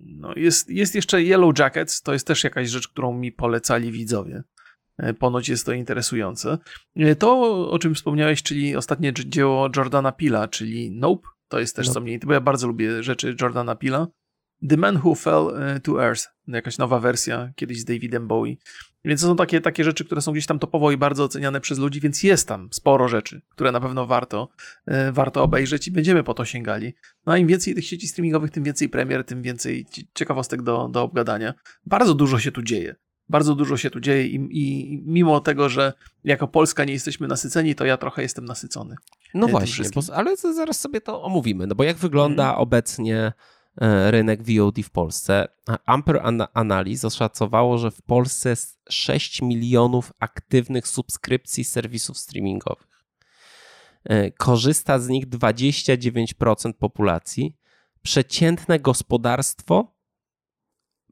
[0.06, 4.44] No, jest, jest jeszcze Yellow Jackets, to jest też jakaś rzecz, którą mi polecali widzowie.
[4.98, 6.58] E, Ponoć jest to interesujące.
[6.96, 11.88] E, To, o czym wspomniałeś, czyli ostatnie dzieło Jordana Pila, czyli Nope, to jest też
[11.88, 11.94] Nope.
[11.94, 14.08] co mnie, bo ja bardzo lubię rzeczy Jordana Pila.
[14.70, 18.56] The Man Who Fell e, to Earth, jakaś nowa wersja, kiedyś z Davidem Bowie.
[19.06, 21.80] Więc to są takie, takie rzeczy, które są gdzieś tam topowo i bardzo oceniane przez
[21.80, 24.50] ludzi, więc jest tam sporo rzeczy, które na pewno warto,
[24.86, 26.94] e, warto obejrzeć i będziemy po to sięgali.
[27.26, 30.88] No a im więcej tych sieci streamingowych, tym więcej premier, tym więcej ci- ciekawostek do,
[30.92, 31.54] do obgadania.
[31.86, 32.96] Bardzo dużo się tu dzieje.
[33.30, 35.94] Bardzo dużo się tu dzieje i, i mimo tego, że
[36.24, 38.96] jako Polska nie jesteśmy nasyceni, to ja trochę jestem nasycony.
[39.34, 42.62] No tym właśnie, bo, ale zaraz sobie to omówimy, no bo jak wygląda Mhm.
[42.62, 43.34] obecnie e,
[44.12, 45.48] rynek VOD w Polsce?
[45.86, 53.04] Amper Ana- Analyz oszacowało, że w Polsce jest 6 milionów aktywnych subskrypcji serwisów streamingowych.
[54.04, 57.56] E, Korzysta z nich 29% populacji.
[58.02, 59.96] Przeciętne gospodarstwo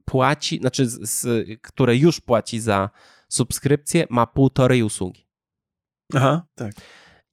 [0.04, 2.90] płaci, znaczy, z, z, które już płaci za
[3.28, 5.26] subskrypcję, ma półtorej usługi.
[6.14, 6.72] Aha, tak.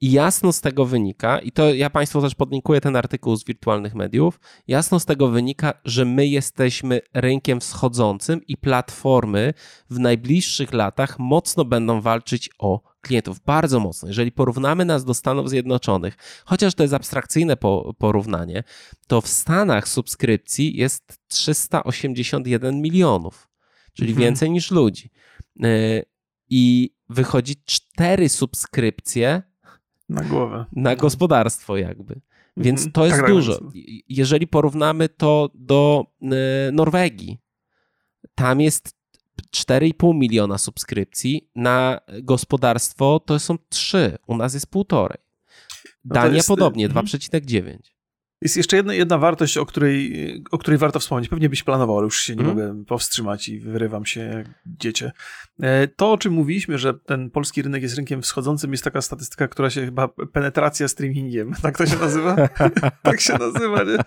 [0.04, 3.96] I jasno z tego wynika, i to ja Państwu też podlinkuję ten artykuł z wirtualnych
[3.96, 9.54] mediów, jasno z tego wynika, że my jesteśmy rynkiem wschodzącym i platformy
[9.90, 13.40] w najbliższych latach mocno będą walczyć o klientów.
[13.40, 14.08] Bardzo mocno.
[14.08, 18.64] Jeżeli porównamy nas do Stanów Zjednoczonych, chociaż to jest abstrakcyjne po, porównanie,
[19.08, 23.50] to w Stanach subskrypcji jest 381 milionów,
[23.94, 24.26] czyli Mhm.
[24.26, 25.10] więcej niż ludzi.
[25.56, 26.06] Yy,
[26.50, 29.53] I wychodzi cztery subskrypcje
[30.14, 30.66] Na głowę.
[30.72, 32.22] na gospodarstwo jakby.
[32.58, 32.92] Więc Mhm.
[32.92, 33.60] to jest Tak, tak, dużo.
[33.74, 36.26] I- Jeżeli porównamy to do e,
[36.72, 37.38] Norwegii,
[38.36, 38.96] tam jest
[39.52, 45.18] 4,5 miliona subskrypcji, na gospodarstwo to są 3, u nas jest półtorej.
[46.06, 47.06] No Dania jest, podobnie, mhm.
[47.06, 47.93] 2,9.
[48.44, 51.30] Jest jeszcze jedna, jedna wartość, o której, o której warto wspomnieć.
[51.30, 52.58] Pewnie byś planował, ale już się nie Mhm.
[52.58, 55.12] mogę powstrzymać i wyrywam się jak dziecię.
[55.62, 59.48] E, To, o czym mówiliśmy, że ten polski rynek jest rynkiem wschodzącym, jest taka statystyka,
[59.48, 62.36] która się chyba penetracja streamingiem, tak to się nazywa?
[63.04, 63.98] tak się nazywa, nie?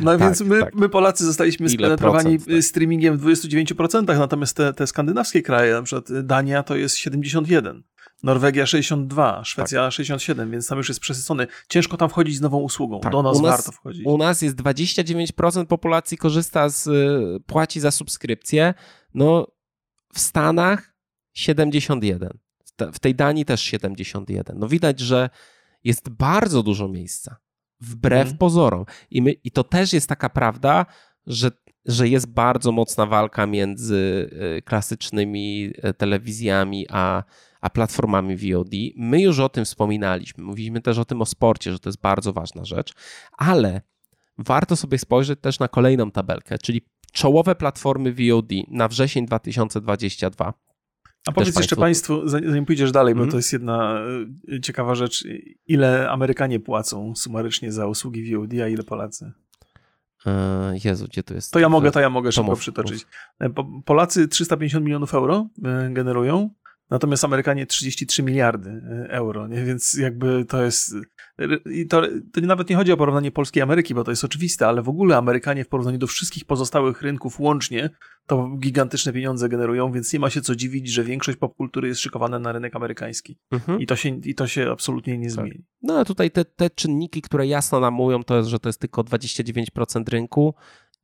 [0.00, 0.74] No Tak, więc my, tak.
[0.74, 2.64] my Polacy zostaliśmy Ile spenetrowani procent, tak.
[2.64, 7.80] streamingiem w 29%, natomiast te, te skandynawskie kraje, na przykład Dania to jest 71%.
[8.24, 11.46] Norwegia 62, Szwecja 67, więc tam już jest przesycony.
[11.68, 13.00] Ciężko tam wchodzić z nową usługą.
[13.00, 14.06] Tak, Do nas, u nas- warto wchodzić.
[14.06, 18.74] U nas jest 29% populacji korzysta z, y, płaci za subskrypcję.
[19.14, 19.46] No,
[20.14, 20.94] w Stanach
[21.32, 22.38] 71.
[22.64, 24.58] W te- W tej Danii też 71.
[24.58, 25.30] No widać, że
[25.84, 27.36] jest bardzo dużo miejsca.
[27.80, 28.38] Wbrew Mhm.
[28.38, 28.84] pozorom.
[29.10, 30.86] I, my, I to też jest taka prawda,
[31.26, 31.50] że,
[31.86, 37.22] że jest bardzo mocna walka między y, klasycznymi y, telewizjami a,
[37.64, 38.70] a platformami VOD.
[38.96, 40.44] My już o tym wspominaliśmy.
[40.44, 42.92] Mówiliśmy też o tym o sporcie, że to jest bardzo ważna rzecz,
[43.38, 43.80] ale
[44.38, 50.54] warto sobie spojrzeć też na kolejną tabelkę, czyli czołowe platformy VOD na wrzesień 2022.
[51.26, 53.28] A powiedz jeszcze państwo- Państwu, zanim pójdziesz dalej, Mhm.
[53.28, 54.00] bo to jest jedna
[54.56, 55.24] e, ciekawa rzecz,
[55.66, 59.32] ile Amerykanie płacą sumarycznie za usługi VOD, a ile Polacy?
[60.26, 61.52] E, Jezu, gdzie to jest?
[61.52, 63.06] To ja mogę, to ja mogę szybko mów, przytoczyć.
[63.40, 66.50] E, Po- Polacy 350 milionów euro e, generują,
[66.90, 69.64] natomiast Amerykanie 33 miliardy e, euro, nie?
[69.64, 70.94] więc jakby to jest...
[71.70, 74.68] I to, to nawet nie chodzi o porównanie Polski i Ameryki, bo to jest oczywiste,
[74.68, 77.90] ale w ogóle Amerykanie w porównaniu do wszystkich pozostałych rynków łącznie
[78.26, 82.38] to gigantyczne pieniądze generują, więc nie ma się co dziwić, że większość popkultury jest szykowana
[82.38, 83.38] na rynek amerykański.
[83.50, 83.80] Mhm.
[83.80, 85.64] I to się, i to się absolutnie nie zmieni.
[85.82, 88.80] No a tutaj te, te czynniki, które jasno nam mówią, to jest, że to jest
[88.80, 90.54] tylko 29% rynku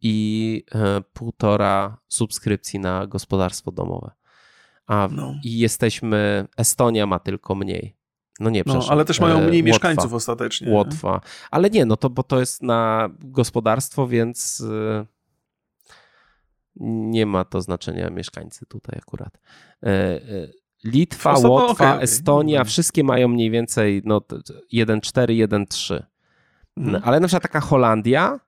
[0.02, 4.10] i e, półtora subskrypcji na gospodarstwo domowe.
[4.90, 5.34] A No.
[5.44, 7.96] i jesteśmy, Estonia ma tylko mniej.
[8.40, 9.66] No nie, No, ale też mają e, mniej Łotwa.
[9.66, 10.66] mieszkańców ostatecznie.
[10.66, 10.72] nie?
[10.74, 11.20] Łotwa.
[11.50, 15.06] Ale nie, no to bo to jest na gospodarstwo, więc y,
[16.80, 19.38] nie ma to znaczenia mieszkańcy tutaj akurat.
[19.82, 20.20] E, e,
[20.84, 22.04] Litwa, Ostatnio- Łotwa, okej.
[22.04, 26.02] Estonia, wszystkie mają mniej więcej no, t- t- 1,4, 1,3.
[26.76, 27.02] Mhm.
[27.06, 28.40] Ale na przykład taka Holandia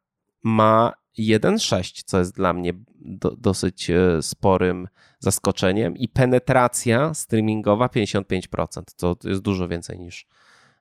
[0.43, 4.89] ma 1,6, co jest dla mnie do, dosyć e, sporym
[5.19, 10.27] zaskoczeniem i penetracja streamingowa 55%, to jest dużo więcej niż,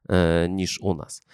[0.09, 1.25] e, niż u nas.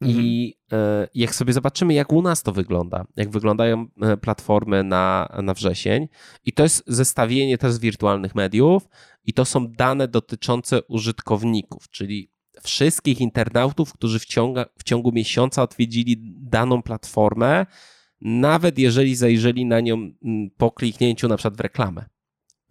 [0.00, 3.86] I e, jak sobie zobaczymy, jak u nas to wygląda, jak wyglądają
[4.20, 6.08] platformy na, na wrzesień,
[6.44, 8.88] i to jest zestawienie też z wirtualnych mediów,
[9.24, 12.32] i to są dane dotyczące użytkowników, czyli
[12.62, 17.66] wszystkich internautów, którzy w, ciąga, w ciągu miesiąca odwiedzili daną platformę,
[18.24, 19.94] nawet jeżeli zajrzeli na nią
[20.24, 22.04] mm, po kliknięciu na przykład w reklamę.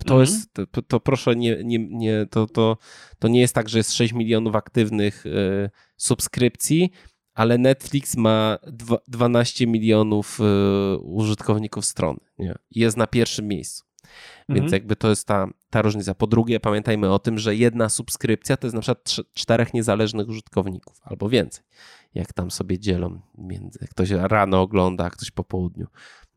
[0.06, 0.20] To Mhm.
[0.22, 2.78] jest, to, to proszę, nie, nie, nie, to, to,
[3.20, 6.92] to nie jest tak, że jest 6 milionów aktywnych y, subskrypcji,
[7.34, 12.20] ale Netflix ma dwa, 12 milionów y, użytkowników strony.
[12.40, 12.56] Nie?
[12.72, 13.84] Jest na pierwszym miejscu.
[14.50, 14.74] Więc Mhm.
[14.74, 16.16] jakby to jest ta, ta różnica.
[16.16, 20.28] Po drugie, pamiętajmy o tym, że jedna subskrypcja to jest na przykład trz- czterech niezależnych
[20.30, 21.64] użytkowników albo więcej.
[22.14, 23.80] Jak tam sobie dzielą między.
[23.90, 25.88] Ktoś rano ogląda, a ktoś po południu.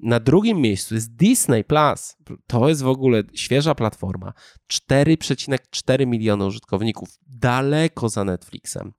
[0.00, 2.16] Na drugim miejscu jest Disney Plus.
[2.46, 4.32] To jest w ogóle świeża platforma.
[4.72, 7.08] 4,4 miliony użytkowników.
[7.26, 8.92] Daleko za Netflixem.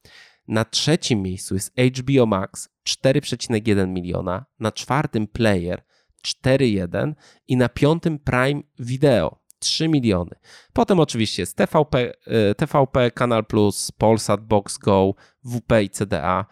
[0.47, 4.45] Na trzecim miejscu jest HBO Max 4,1 miliona.
[4.59, 5.84] Na czwartym Player
[6.26, 7.13] 4,1
[7.47, 10.36] i na piątym Prime Video 3 miliony.
[10.73, 15.13] Potem oczywiście jest TVP, e, TVP Kanal Plus, Polsat, Box Go,
[15.43, 16.45] WP i CDA.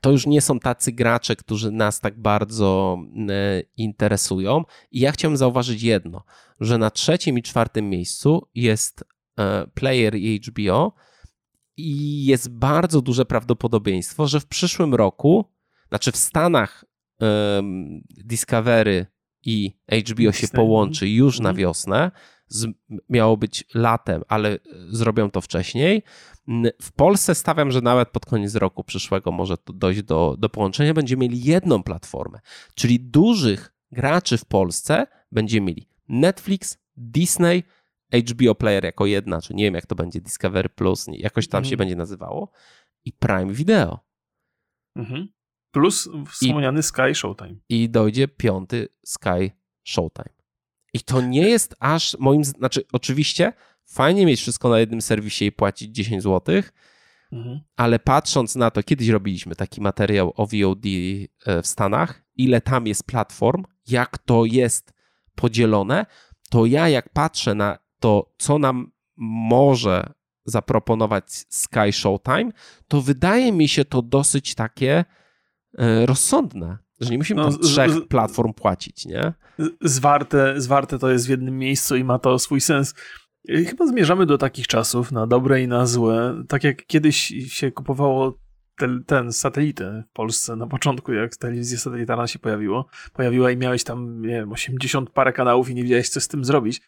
[0.00, 2.98] To już nie są tacy gracze, którzy nas tak bardzo
[3.28, 4.64] e, interesują.
[4.90, 6.24] I ja chciałem zauważyć jedno,
[6.60, 9.04] że na trzecim i czwartym miejscu jest
[9.38, 10.14] e, Player
[10.48, 10.94] HBO
[11.76, 15.44] i jest bardzo duże prawdopodobieństwo, że w przyszłym roku,
[15.88, 16.84] znaczy w Stanach
[17.20, 19.06] em, Discovery
[19.44, 19.72] i
[20.08, 21.56] HBO się połączy już na Mhm.
[21.56, 22.10] wiosnę.
[22.46, 22.66] Z,
[23.08, 24.58] miało być latem, ale e,
[24.88, 26.02] zrobią to wcześniej.
[26.82, 30.94] W Polsce stawiam, że nawet pod koniec roku przyszłego może dojść do, do połączenia.
[30.94, 32.40] Będziemy mieli jedną platformę,
[32.74, 37.62] czyli dużych graczy w Polsce będziemy mieli Netflix, Disney,
[38.30, 41.68] HBO Player jako jedna, czy nie wiem jak to będzie, Discovery Plus, jakoś tam się
[41.68, 41.78] Mhm.
[41.78, 42.50] będzie nazywało
[43.04, 43.98] i Prime Video.
[44.96, 45.28] Mhm.
[45.70, 47.54] Plus wspomniany Sky Showtime.
[47.68, 49.50] i dojdzie piąty Sky
[49.84, 50.34] Showtime.
[50.94, 53.52] I to nie jest aż moim, znaczy oczywiście
[53.86, 56.62] fajnie mieć wszystko na jednym serwisie i płacić 10 zł,
[57.32, 57.60] Mhm.
[57.76, 60.84] ale patrząc na to, kiedyś robiliśmy taki materiał o VOD
[61.46, 64.92] e, w Stanach, ile tam jest platform, jak to jest
[65.34, 66.06] podzielone,
[66.50, 68.92] to ja jak patrzę na to, co nam
[69.50, 70.12] może
[70.44, 72.50] zaproponować Sky Showtime,
[72.88, 75.04] to wydaje mi się to dosyć takie
[76.06, 79.32] rozsądne, że nie musimy no, tam trzech z, platform płacić, nie?
[79.80, 82.94] Zwarte, zwarte to jest w jednym miejscu i ma to swój sens.
[83.48, 86.44] Chyba zmierzamy do takich czasów, na dobre i na złe.
[86.48, 87.16] Tak jak kiedyś
[87.46, 88.38] się kupowało
[88.76, 93.84] ten, ten satelitę w Polsce na początku, jak telewizja satelitarna się pojawiło, pojawiła i miałeś
[93.84, 96.82] tam, nie wiem, 80 parę kanałów i nie wiedziałeś, co z tym zrobić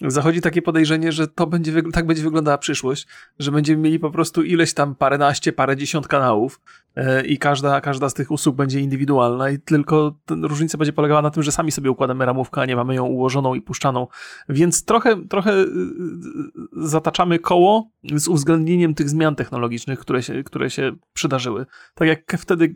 [0.00, 3.06] zachodzi takie podejrzenie, że to będzie, tak będzie wyglądała przyszłość,
[3.38, 6.85] że będziemy mieli po prostu ileś tam paręnaście, parędziesiąt kanałów e,
[7.26, 11.42] i każda, każda z tych usług będzie indywidualna i tylko różnica będzie polegała na tym,
[11.42, 14.06] że sami sobie układamy ramówkę, a nie mamy ją ułożoną i puszczaną.
[14.48, 15.66] Więc trochę, trochę e,
[16.72, 21.66] zataczamy koło z uwzględnieniem tych zmian technologicznych, które się, które się przydarzyły.
[21.94, 22.74] Tak jak wtedy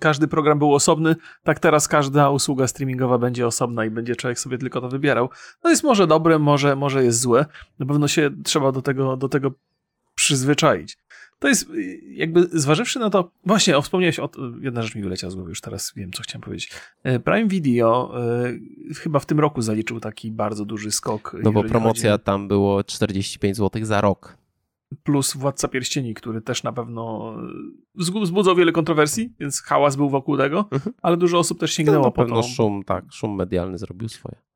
[0.00, 4.58] każdy program był osobny, tak teraz każda usługa streamingowa będzie osobna i będzie człowiek sobie
[4.58, 5.30] tylko to wybierał.
[5.64, 7.46] No jest może dobre, może, może jest złe.
[7.78, 9.50] Na pewno się trzeba do tego, do tego
[10.14, 10.98] przyzwyczaić.
[11.38, 11.70] To jest
[12.10, 14.30] jakby zważywszy na to, właśnie o, wspomniałeś o,
[14.60, 16.70] jedna rzecz mi wyleciała z głowy, już teraz wiem, co chciałem powiedzieć.
[17.02, 18.14] E, Prime Video
[18.90, 21.36] y, chyba w tym roku zaliczył taki bardzo duży skok.
[21.42, 22.24] No bo promocja chodzi...
[22.24, 24.38] tam było 45 zł za rok.
[25.02, 27.34] Plus Władca Pierścieni, który też na pewno
[27.94, 30.94] wzbudzał wiele kontrowersji, więc hałas był wokół tego, mhm.
[31.02, 32.42] ale dużo osób też sięgnęło no, po to.
[32.42, 34.47] szum, tak, szum medialny zrobił swoje.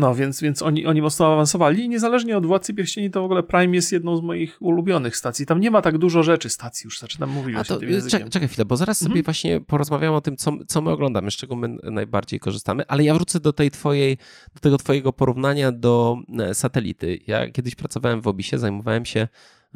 [0.00, 3.42] No, więc, więc oni, oni mocno awansowali i niezależnie od Władcy Pierścieni to w ogóle
[3.42, 5.46] Prime jest jedną z moich ulubionych stacji.
[5.46, 8.48] Tam nie ma tak dużo rzeczy, stacji już zaczynam mówić A to, tym czekaj, czekaj
[8.48, 9.12] chwilę, bo zaraz mhm.
[9.12, 13.04] sobie właśnie porozmawiamy o tym, co, co my oglądamy, z czego my najbardziej korzystamy, ale
[13.04, 14.18] ja wrócę do tej twojej,
[14.54, 17.18] do tego twojego porównania do e, satelity.
[17.26, 19.28] Ja kiedyś pracowałem w Obisie, zajmowałem się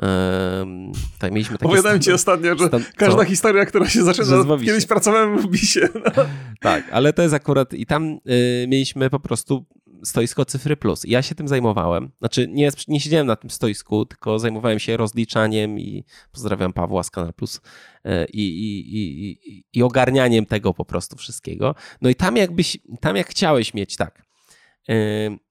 [0.02, 2.84] Um, tak, mieliśmy takie Opowiadałem ci ostatnio, że stan...
[2.96, 3.24] każda Co?
[3.24, 5.88] historia, która się zaczyna, kiedyś pracowałem w Obisie.
[5.94, 6.24] No.
[6.60, 9.66] Tak, ale to jest akurat i tam y, mieliśmy po prostu
[10.04, 11.04] stoisko Cyfry Plus.
[11.04, 12.10] Ja się tym zajmowałem.
[12.18, 17.10] Znaczy, nie, nie siedziałem na tym stoisku, tylko zajmowałem się rozliczaniem i pozdrawiam Pawła z
[17.10, 17.60] Kanal Plus
[18.04, 21.74] e, i, i, i, i ogarnianiem tego po prostu wszystkiego.
[22.02, 24.22] No i tam jakbyś, tam jak chciałeś mieć tak,
[24.88, 24.94] e,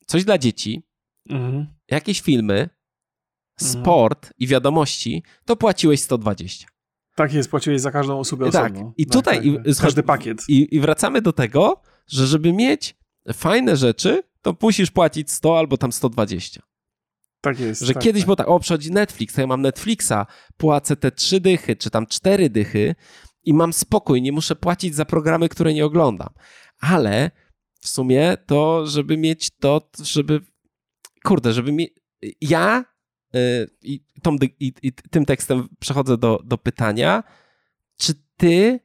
[0.06, 0.84] coś dla dzieci,
[1.30, 1.68] mhm.
[1.92, 2.70] jakieś filmy, mhm.
[3.58, 4.34] sport mhm.
[4.40, 6.68] i wiadomości, to płaciłeś 120.
[7.16, 8.72] Tak jest, płaciłeś za każdą usługę tak.
[8.72, 8.94] osobno.
[8.98, 9.76] I tak, tutaj tak, tak.
[9.82, 10.44] każdy pakiet.
[10.48, 12.96] I, I wracamy do tego, że żeby mieć
[13.34, 16.62] fajne rzeczy, to musisz płacić 100 albo tam 120.
[17.42, 17.82] Tak jest.
[17.82, 18.26] Że tak, kiedyś tak.
[18.26, 20.26] było tak, o, przychodzi Netflix, ja mam Netflixa,
[20.58, 22.96] płacę te trzy dychy, czy tam cztery dychy
[23.44, 26.30] i mam spokój, nie muszę płacić za programy, które nie oglądam.
[26.80, 27.32] Ale
[27.82, 30.42] w sumie to, żeby mieć to, żeby,
[31.24, 31.90] kurde, żeby mieć,
[32.42, 32.86] ja
[33.34, 37.24] yy, i, tą, i, i tym tekstem przechodzę do, do pytania,
[37.98, 38.80] czy ty,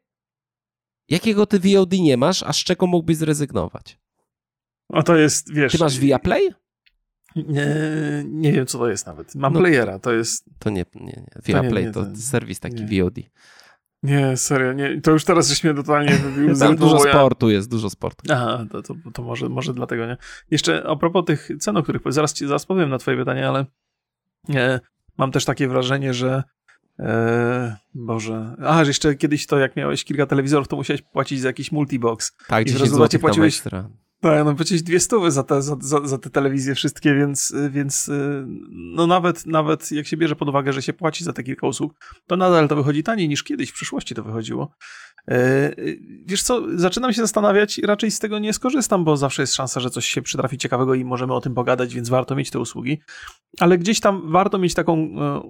[1.09, 3.99] jakiego ty VOD nie masz, a z czego mógłbyś zrezygnować?
[4.91, 5.73] No to jest, wiesz...
[5.73, 6.49] Ty masz Viaplay?
[7.37, 7.67] Nie,
[8.27, 9.35] nie wiem, co to jest nawet.
[9.35, 10.45] Mam no, playera, to jest...
[10.59, 11.43] To nie, nie, nie.
[11.45, 13.03] Viaplay to, nie, nie, to serwis taki nie.
[13.03, 13.19] VOD.
[14.03, 15.01] Nie, serio, nie.
[15.01, 16.57] To już teraz żeś mnie totalnie wybił.
[16.57, 18.33] Tam dużo sportu jest, dużo sportu.
[18.33, 20.17] Aha, to, to, to, może, może dlatego, nie?
[20.51, 23.67] Jeszcze a propos tych cen, o których zaraz, ci, zaraz powiem na twoje pytanie, ale
[24.49, 24.81] nie,
[25.19, 26.43] mam też takie wrażenie, że
[26.99, 28.57] e, Boże.
[28.65, 32.37] A, że jeszcze kiedyś to, jak miałeś kilka telewizorów, to musiałeś płacić za jakiś multibox.
[32.49, 33.55] Tak, I w rezultacie płaciłeś...
[33.55, 33.89] Ekstra.
[34.21, 38.11] Tak, no przecież dwie stówy za te, za, za, za te telewizje wszystkie, więc, więc
[38.71, 41.95] no nawet, nawet jak się bierze pod uwagę, że się płaci za te kilka usług,
[42.27, 44.71] to nadal to wychodzi taniej niż kiedyś w przyszłości to wychodziło.
[45.29, 45.73] E,
[46.27, 49.91] wiesz co, zaczynam się zastanawiać, raczej z tego nie skorzystam, bo zawsze jest szansa, że
[49.91, 53.01] coś się przytrafi ciekawego i możemy o tym pogadać, więc warto mieć te usługi,
[53.61, 55.41] ale gdzieś tam warto mieć taką e,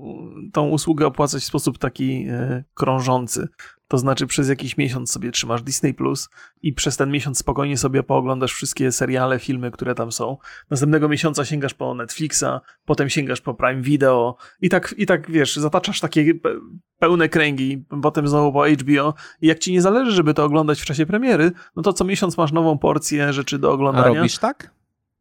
[0.52, 3.48] tą usługę opłacać w sposób taki e, krążący.
[3.88, 6.28] To znaczy przez jakiś miesiąc sobie trzymasz Disney Plus
[6.62, 10.36] i przez ten miesiąc spokojnie sobie pooglądasz wszystkie seriale, filmy, które tam są.
[10.70, 15.56] Następnego miesiąca sięgasz po Netflixa, potem sięgasz po Prime Video i tak, i tak wiesz,
[15.56, 16.34] zataczasz takie
[16.98, 20.84] pełne kręgi, potem znowu po HBO i jak ci nie zależy, żeby to oglądać w
[20.84, 24.06] czasie premiery, no to co miesiąc masz nową porcję rzeczy do oglądania.
[24.06, 24.77] A robisz tak?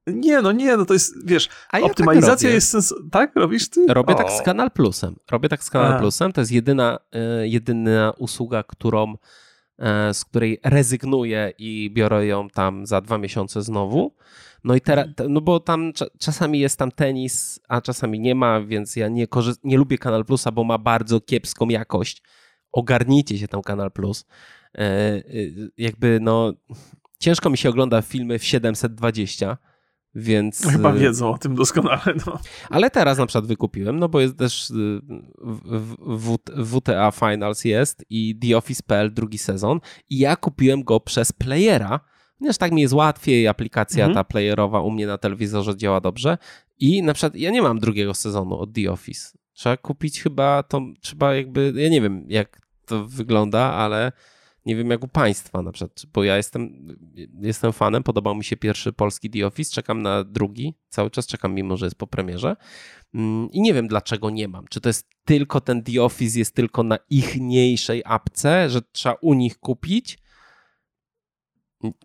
[0.07, 2.93] Nie, no nie, no to jest, wiesz, ja tak optymalizacja tak jest sens...
[3.11, 3.35] Tak?
[3.35, 3.85] Robisz ty?
[3.87, 4.17] Robię o.
[4.17, 5.15] tak z Kanal Plusem.
[5.31, 5.99] Robię tak z Kanal A.
[5.99, 6.33] Plusem.
[6.33, 6.99] To jest jedyna,
[7.43, 13.61] y, jedyna usługa, którą, y, z której rezygnuję i biorę ją tam za dwa miesiące
[13.61, 14.15] znowu.
[14.63, 18.95] No i teraz, no bo tam czasami jest tam tenis, a czasami nie ma, więc
[18.95, 22.23] ja nie, korzyst- nie lubię Kanal Plusa, bo ma bardzo kiepską jakość.
[22.71, 24.25] Ogarnijcie się tam Kanal Plus.
[24.79, 26.53] Y, jakby no,
[27.19, 29.57] ciężko mi się ogląda filmy w 720
[30.17, 30.65] więc...
[30.65, 32.13] No chyba y, wiedzą o tym doskonale.
[32.27, 32.39] No.
[32.69, 35.01] Ale teraz na przykład wykupiłem, no bo jest też y,
[36.65, 41.99] WTA Finals jest i The Office.pl drugi sezon i ja kupiłem go przez playera,
[42.37, 44.15] Ponieważ tak mi jest łatwiej, aplikacja Mhm.
[44.15, 46.37] ta playerowa u mnie na telewizorze działa dobrze
[46.79, 49.37] i na przykład ja nie mam drugiego sezonu od The Office.
[49.53, 54.11] Trzeba kupić chyba to, trzeba jakby, ja nie wiem jak to wygląda, ale
[54.67, 56.87] nie wiem jak u państwa na przykład, bo ja jestem,
[57.41, 61.53] jestem fanem, podobał mi się pierwszy polski The Office, czekam na drugi, cały czas czekam
[61.53, 62.55] mimo, że jest po premierze
[63.13, 64.65] Mm, i nie wiem dlaczego nie mam.
[64.69, 69.33] Czy to jest tylko ten The Office jest tylko na ichniejszej apce, że trzeba u
[69.33, 70.17] nich kupić?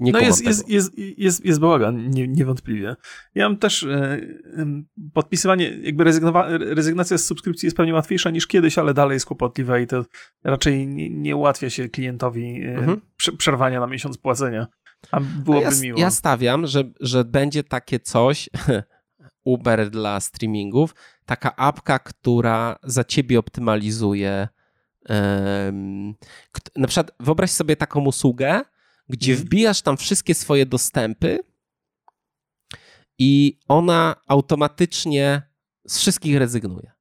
[0.00, 2.96] Nie No jest, jest, jest, jest, jest bałagan, nie, niewątpliwie.
[3.34, 4.20] Ja mam też e,
[4.56, 6.04] em, podpisywanie, jakby
[6.74, 10.04] rezygnacja z subskrypcji jest pewnie łatwiejsza niż kiedyś, ale dalej jest kłopotliwe i to
[10.44, 13.00] raczej nie, nie ułatwia się klientowi e, Mhm.
[13.16, 14.66] prze- przerwania na miesiąc płacenia.
[15.10, 15.98] A No byłoby ja, miło.
[16.00, 18.50] ja stawiam, że, że będzie takie coś,
[19.44, 20.94] Uber dla streamingów,
[21.26, 24.48] taka apka, która za ciebie optymalizuje.
[26.76, 28.60] na przykład wyobraź sobie taką usługę,
[29.08, 29.46] gdzie Mhm.
[29.46, 31.38] wbijasz tam wszystkie swoje dostępy
[33.18, 35.42] i ona automatycznie
[35.86, 36.92] z wszystkich rezygnuje.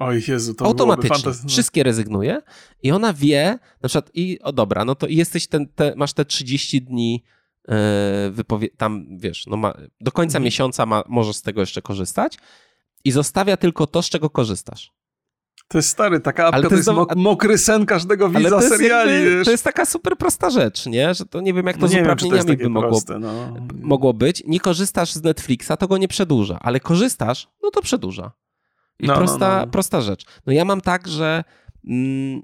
[0.00, 1.32] Oj Jezu, to automatycznie.
[1.48, 2.40] Wszystkie rezygnuje
[2.82, 6.24] i ona wie, na przykład, i o dobra, no to jesteś ten, te, masz te
[6.24, 7.24] 30 dni
[7.68, 10.44] e, wypowie- tam wiesz, no ma, do końca Mhm.
[10.44, 12.38] miesiąca ma, możesz z tego jeszcze korzystać
[13.04, 14.92] i zostawia tylko to, z czego korzystasz.
[15.68, 18.24] To jest stary, taka apka Ale to to jest jest mok- do- mokry sen każdego
[18.26, 19.44] Ale widza to jest, seriali, wiesz.
[19.44, 21.14] to jest taka super prosta rzecz, nie?
[21.14, 23.18] Że to nie wiem, jak to No z wiem, to jest uprawnieniami by mogło, proste,
[23.18, 23.56] no.
[23.82, 24.42] mogło być.
[24.46, 28.32] Nie korzystasz z Netflixa, to go nie przedłuża, ale korzystasz, no to przedłuża.
[28.98, 29.70] I No, no, prosta, no.
[29.72, 30.24] prosta rzecz.
[30.46, 31.44] No ja mam tak, że
[31.88, 32.42] mm,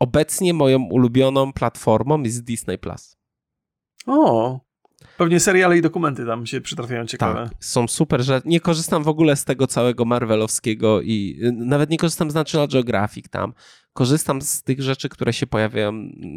[0.00, 3.16] obecnie moją ulubioną platformą jest Disney Plus.
[4.06, 4.60] O,
[5.20, 7.48] pewnie seriale i dokumenty tam się przytrafiają ciekawe.
[7.48, 11.90] Tak, są super, że nie korzystam w ogóle z tego całego Marvelowskiego i y, nawet
[11.90, 13.52] nie korzystam z National Geographic tam.
[13.92, 15.92] Korzystam z tych rzeczy, które się pojawiają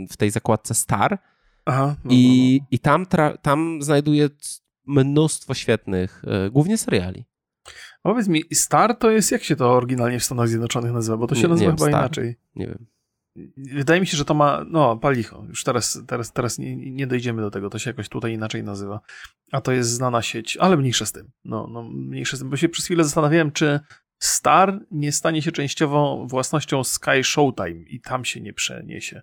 [0.09, 1.19] w tej zakładce Star
[1.65, 4.29] Aha, no, i, no, i tam, tra- tam znajduję
[4.87, 7.25] mnóstwo świetnych, y, głównie seriali.
[8.05, 8.11] no.
[8.11, 11.17] Powiedz mi, Star to jest, jak się to oryginalnie w Stanach Zjednoczonych nazywa?
[11.17, 12.01] Bo to się Nie- nie nazywa wiem, chyba Star.
[12.01, 12.35] inaczej.
[12.55, 12.85] Nie wiem.
[13.57, 15.45] Wydaje mi się, że to ma, no, palicho.
[15.49, 18.99] Już teraz, teraz, teraz nie, nie dojdziemy do tego, to się jakoś tutaj inaczej nazywa.
[19.51, 21.31] A to jest znana sieć, ale mniejsze z tym.
[21.45, 23.79] No, no mniejsze z tym, bo się przez chwilę zastanawiałem, czy
[24.19, 29.21] Star nie stanie się częściowo własnością Sky Showtime i tam się nie przeniesie.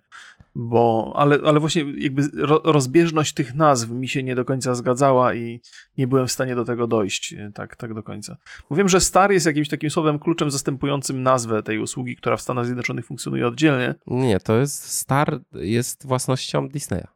[0.55, 5.33] Bo, ale, ale właśnie jakby ro, rozbieżność tych nazw mi się nie do końca zgadzała
[5.33, 5.61] i
[5.97, 8.37] nie byłem w stanie do tego dojść e, tak, tak do końca.
[8.71, 12.65] Wiem, że Star jest jakimś takim słowem kluczem zastępującym nazwę tej usługi, która w Stanach
[12.65, 13.95] Zjednoczonych funkcjonuje oddzielnie.
[14.07, 17.07] Nie, to jest Star, jest własnością Disneya.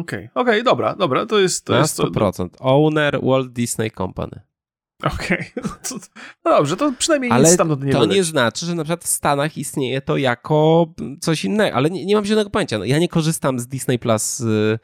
[0.00, 1.72] Okej, okej, dobra, dobra, to jest to.
[1.72, 2.48] Na jest to, 100%.
[2.60, 4.40] Owner Walt Disney Company.
[5.04, 5.50] Okej,
[5.88, 5.94] To-
[6.44, 9.08] no dobrze, to przynajmniej Ale nic stamtąd nie to nie znaczy, że na przykład w
[9.08, 10.86] Stanach istnieje to jako
[11.20, 12.78] coś innego, ale nie, nie mam zielonego pojęcia.
[12.78, 14.78] No, ja nie korzystam z Disney Plus y,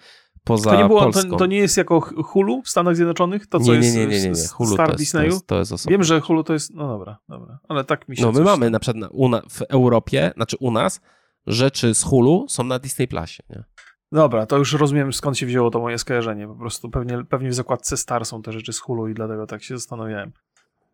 [0.44, 1.30] poza To nie, było, Polską.
[1.30, 3.46] to, to nie jest jako Hulu w Stanach Zjednoczonych?
[3.46, 4.48] To, co nie, nie, jest nie, nie, nie, nie.
[4.48, 5.32] Hulu Star to jest, to Disneyu?
[5.32, 5.88] jest, to jest.
[5.88, 6.74] Wiem, że Hulu to jest.
[6.74, 7.58] No dobra, dobra.
[7.68, 8.22] Ale tak mi się.
[8.22, 11.00] No my mamy na przykład na, u na, w Europie, znaczy u nas,
[11.46, 13.42] rzeczy z Hulu są na Disney Plusie.
[13.50, 13.64] Nie?
[14.12, 16.46] Dobra, to już rozumiem skąd się wzięło to moje skojarzenie.
[16.48, 19.62] Po prostu pewnie, pewnie w zakładce Star są te rzeczy z Hulu i dlatego tak
[19.62, 20.32] się zastanawiałem.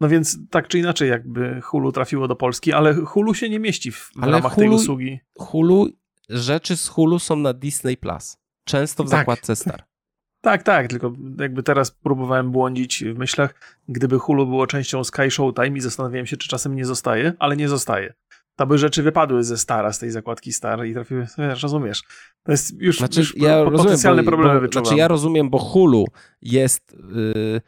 [0.01, 3.93] No więc tak czy inaczej, jakby Hulu trafiło do Polski, ale Hulu się nie mieści
[3.93, 5.21] w, Ale ramach tej Hulu- usługi.
[5.39, 5.89] Hulu,
[6.29, 8.37] rzeczy z Hulu są na Disney Plus.
[8.65, 9.19] Często w Tak.
[9.21, 9.83] zakładce Star.
[10.41, 13.55] Tak, tak, tylko jakby teraz próbowałem błądzić w myślach,
[13.89, 17.69] gdyby Hulu było częścią Sky Showtime i zastanawiałem się, czy czasem nie zostaje, ale nie
[17.69, 18.15] zostaje.
[18.59, 22.03] To by rzeczy wypadły ze Stara, z tej zakładki Star i trafiły, wiesz, rozumiesz,
[22.43, 24.85] to jest już, Znaczy, już ja po- rozumiem, potencjalne bo, problemy bo, wyczuwam.
[24.87, 26.05] Znaczy, ja rozumiem, bo Hulu
[26.43, 26.97] jest.
[27.15, 27.61] Yy,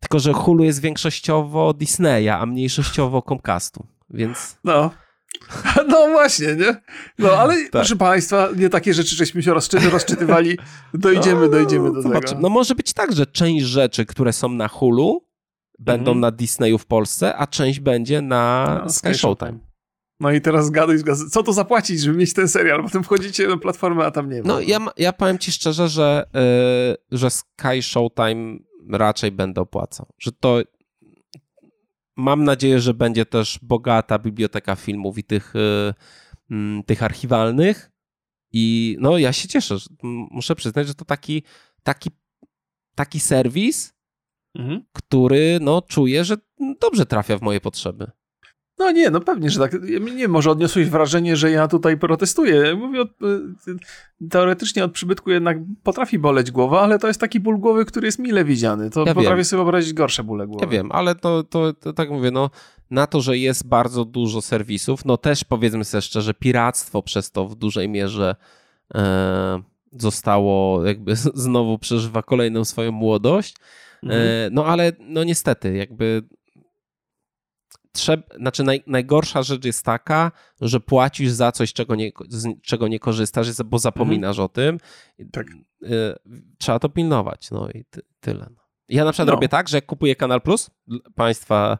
[0.00, 3.86] tylko, że Hulu jest większościowo Disneya, a mniejszościowo Comcastu.
[4.10, 4.58] Więc.
[4.64, 4.90] No.
[5.88, 6.80] No właśnie, nie?
[7.18, 7.70] No ale Tak.
[7.70, 10.58] proszę państwa, nie takie rzeczy, żeśmy się rozczy- rozczytywali.
[10.94, 12.28] Dojdziemy, dojdziemy do Zobaczymy.
[12.28, 12.40] tego.
[12.40, 15.26] No może być tak, że część rzeczy, które są na Hulu,
[15.78, 16.20] będą Mhm.
[16.20, 19.58] na Disneyu w Polsce, a część będzie na No, Sky Showtime.
[20.20, 21.30] No i teraz gaduj, zgaduj.
[21.30, 22.82] co to zapłacić, żeby mieć ten serial?
[22.82, 24.48] Potem wchodzicie na platformę, a tam nie ma.
[24.48, 26.26] No ja, ja powiem ci szczerze, że,
[27.10, 28.58] yy, że Sky Showtime
[28.90, 30.06] raczej będę opłacał.
[30.18, 30.60] Że to
[32.16, 35.94] mam nadzieję, że będzie też bogata biblioteka filmów i tych, yy,
[36.50, 37.90] mm, tych archiwalnych.
[38.52, 39.76] I no ja się cieszę.
[40.30, 41.42] Muszę przyznać, że to taki,
[41.82, 42.10] taki,
[42.94, 44.00] taki serwis,
[44.58, 44.84] Mhm.
[44.92, 46.36] który no czuję, że
[46.80, 48.10] dobrze trafia w moje potrzeby.
[48.80, 49.76] No nie, no pewnie, że tak.
[50.16, 52.74] Nie, może odniosłeś wrażenie, że ja tutaj protestuję.
[52.74, 53.08] Mówię, od,
[54.30, 58.18] teoretycznie od przybytku jednak potrafi boleć głowa, ale to jest taki ból głowy, który jest
[58.18, 58.90] mile widziany.
[58.90, 59.44] To Ja potrafię wiem.
[59.44, 60.64] sobie wyobrazić gorsze bóle głowy.
[60.64, 62.50] Ja wiem, ale to, to, to tak mówię, no
[62.90, 67.48] na to, że jest bardzo dużo serwisów, no też powiedzmy sobie szczerze, piractwo przez to
[67.48, 68.36] w dużej mierze
[68.94, 69.62] e,
[69.92, 71.16] zostało, jakby
[71.46, 73.56] znowu przeżywa kolejną swoją młodość.
[74.02, 74.22] Mhm.
[74.22, 76.22] E, No ale no niestety, jakby
[77.92, 82.88] trzeba, znaczy naj, najgorsza rzecz jest taka, że płacisz za coś, czego nie, z czego
[82.88, 84.78] nie korzystasz, bo zapominasz o tym.
[85.32, 85.46] Tak.
[85.82, 85.88] E,
[86.58, 88.46] Trzeba to pilnować, no i ty, tyle.
[88.50, 88.60] no.
[88.88, 89.34] Ja na przykład No.
[89.34, 91.78] robię tak, że jak kupuję Kanal Plus, dla państwa,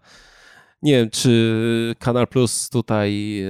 [0.82, 3.40] nie wiem, czy Kanal Plus tutaj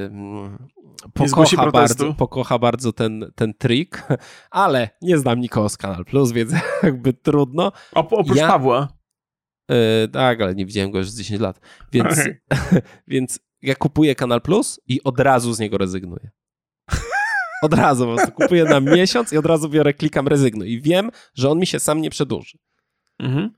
[1.14, 4.02] pokocha bardzo, pokocha bardzo ten, ten trik,
[4.50, 6.52] ale nie znam nikogo z Kanal Plus, więc
[6.82, 7.72] jakby trudno.
[7.94, 8.88] Op- oprócz Ja- Pawła.
[9.70, 11.60] E, tak, ale nie widziałem go już z 10 lat.
[11.92, 12.20] Więc,
[13.08, 16.30] więc ja kupuję Kanal Plus i od razu z niego rezygnuję.
[17.62, 20.70] Od razu po prostu kupuję na miesiąc i od razu biorę, klikam rezygnuj.
[20.72, 22.58] I wiem, że on mi się sam nie przedłuży.
[23.18, 23.50] Mhm.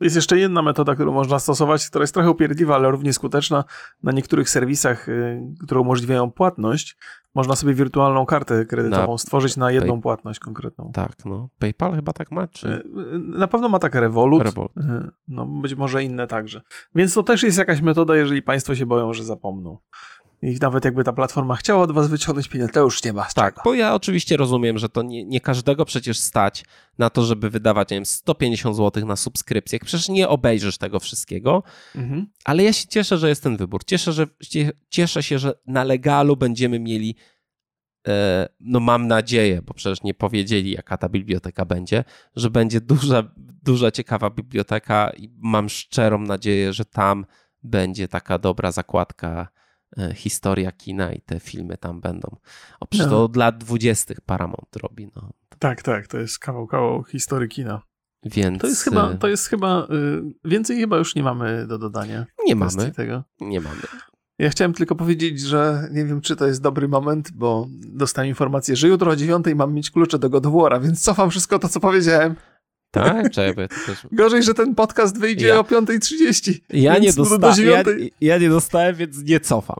[0.00, 3.64] Jest jeszcze jedna metoda, którą można stosować, która jest trochę upierdliwa, ale równie skuteczna.
[4.02, 6.96] Na niektórych serwisach, y, które umożliwiają płatność,
[7.34, 10.90] można sobie wirtualną kartę kredytową Na stworzyć na jedną Pay- płatność konkretną.
[10.94, 11.48] Tak, no.
[11.58, 12.82] PayPal chyba tak ma, Y, czy y,
[13.18, 14.76] Na pewno ma takie Revolut, Revolut?
[14.76, 14.80] y,
[15.28, 16.60] no być może inne także.
[16.94, 19.78] Więc to też jest jakaś metoda, jeżeli państwo się boją, że zapomną.
[20.42, 23.54] I nawet jakby ta platforma chciała od was wyciągnąć pieniądze, to już nie ma Tak,
[23.54, 23.62] czego.
[23.64, 26.64] bo ja oczywiście rozumiem, że to nie, nie każdego przecież stać
[26.98, 29.78] na to, żeby wydawać, nie wiem, 150 zł na subskrypcję.
[29.78, 31.62] Przecież nie obejrzysz tego wszystkiego.
[31.94, 32.26] Mhm.
[32.44, 33.84] Ale ja się cieszę, że jest ten wybór.
[33.84, 37.16] Cieszę, że, cie- cieszę się, że na legalu będziemy mieli,
[38.08, 42.04] e, no mam nadzieję, bo przecież nie powiedzieli, jaka ta biblioteka będzie,
[42.36, 43.22] że będzie duża,
[43.62, 47.26] duża, ciekawa biblioteka i mam szczerą nadzieję, że tam
[47.62, 49.48] będzie taka dobra zakładka
[50.14, 52.36] historia kina i te filmy tam będą.
[52.80, 53.12] O, przecież No.
[53.12, 54.14] to od lat 20.
[54.26, 55.30] Paramount robi, no.
[55.58, 57.82] Tak, tak, to jest kawał, kawał historii kina.
[58.24, 59.88] Więc To jest chyba, e, to jest chyba, y,
[60.44, 62.26] więcej chyba już nie mamy do dodania.
[62.46, 63.24] nie mamy, tego.
[63.40, 63.80] nie mamy.
[64.38, 68.76] Ja chciałem tylko powiedzieć, że nie wiem, czy to jest dobry moment, bo dostałem informację,
[68.76, 70.46] że jutro o dziewiątej mam mieć klucze do God
[70.82, 72.36] więc cofam wszystko to, co powiedziałem.
[72.90, 73.30] Tak?
[73.30, 73.92] Czekaj, to.
[74.12, 76.54] Gorzej, że ten podcast wyjdzie Ja- o 5.30.
[76.70, 77.24] Ja nie, do
[77.64, 77.82] ja,
[78.20, 79.76] ja nie dostałem, więc nie cofam.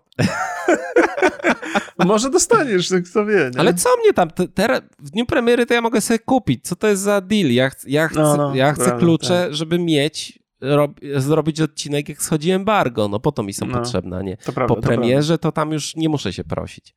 [1.98, 3.50] No Może dostaniesz, no kto wie.
[3.54, 3.60] Nie?
[3.60, 6.64] Ale co mnie tam, teraz, w dniu premiery to ja mogę sobie kupić.
[6.64, 7.50] Co to jest za deal?
[7.50, 12.22] Ja, ch- ja chcę, No, no, ja chcę klucze, żeby mieć, rob, zrobić odcinek, jak
[12.22, 13.08] schodzi embargo.
[13.08, 14.36] No po to mi są No, potrzebne, a nie.
[14.36, 16.94] to prawda, Po to premierze to tam już nie muszę się prosić.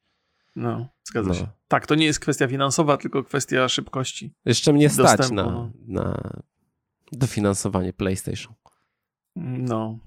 [0.55, 1.35] No, zgadza No.
[1.35, 1.47] się.
[1.67, 4.33] Tak, to nie jest kwestia finansowa, tylko kwestia szybkości.
[4.45, 5.71] Jeszcze mnie stać Dostępu, na, no.
[5.87, 6.31] na
[7.11, 8.53] dofinansowanie PlayStation.
[9.35, 9.99] No.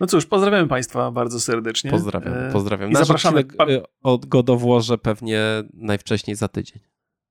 [0.00, 1.90] No cóż, pozdrawiamy Państwa bardzo serdecznie.
[1.90, 2.90] Pozdrawiam, E, pozdrawiam.
[2.90, 3.44] i Nasz zapraszamy.
[4.02, 5.42] od God of Warze pewnie
[5.74, 6.80] najwcześniej za tydzień.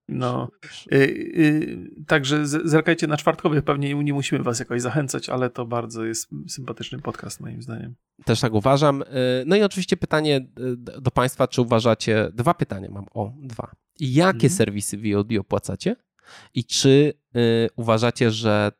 [0.09, 0.49] No.
[0.93, 6.05] Y, y, także zerkajcie na czwartkowy, pewnie nie musimy was jakoś zachęcać, ale to bardzo
[6.05, 7.95] jest sympatyczny podcast moim zdaniem.
[8.25, 9.01] Też tak uważam.
[9.01, 9.05] Y,
[9.45, 10.47] No i oczywiście pytanie
[11.01, 13.71] do Państwa, czy uważacie, dwa pytania mam, o, dwa.
[13.99, 14.53] Jakie Mhm.
[14.53, 15.95] serwisy VOD opłacacie?
[16.53, 18.71] I czy y, uważacie, że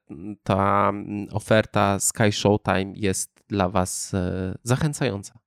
[0.44, 4.18] ta mm, oferta Sky Showtime jest dla Was y,
[4.64, 5.40] zachęcająca?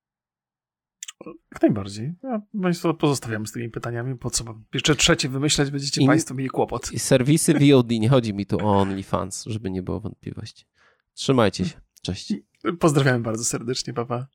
[1.51, 2.13] Jak najbardziej.
[2.23, 6.33] Ja Państwo pozostawiam z tymi pytaniami, po co wam jeszcze trzecie wymyślać, będziecie I- Państwo
[6.33, 6.91] mieli kłopot.
[6.91, 10.65] I serwisy VOD, nie chodzi mi tu o OnlyFans, żeby nie było wątpliwości.
[11.13, 11.81] Trzymajcie się.
[12.01, 12.33] Cześć.
[12.79, 14.27] Pozdrawiam bardzo serdecznie, papa.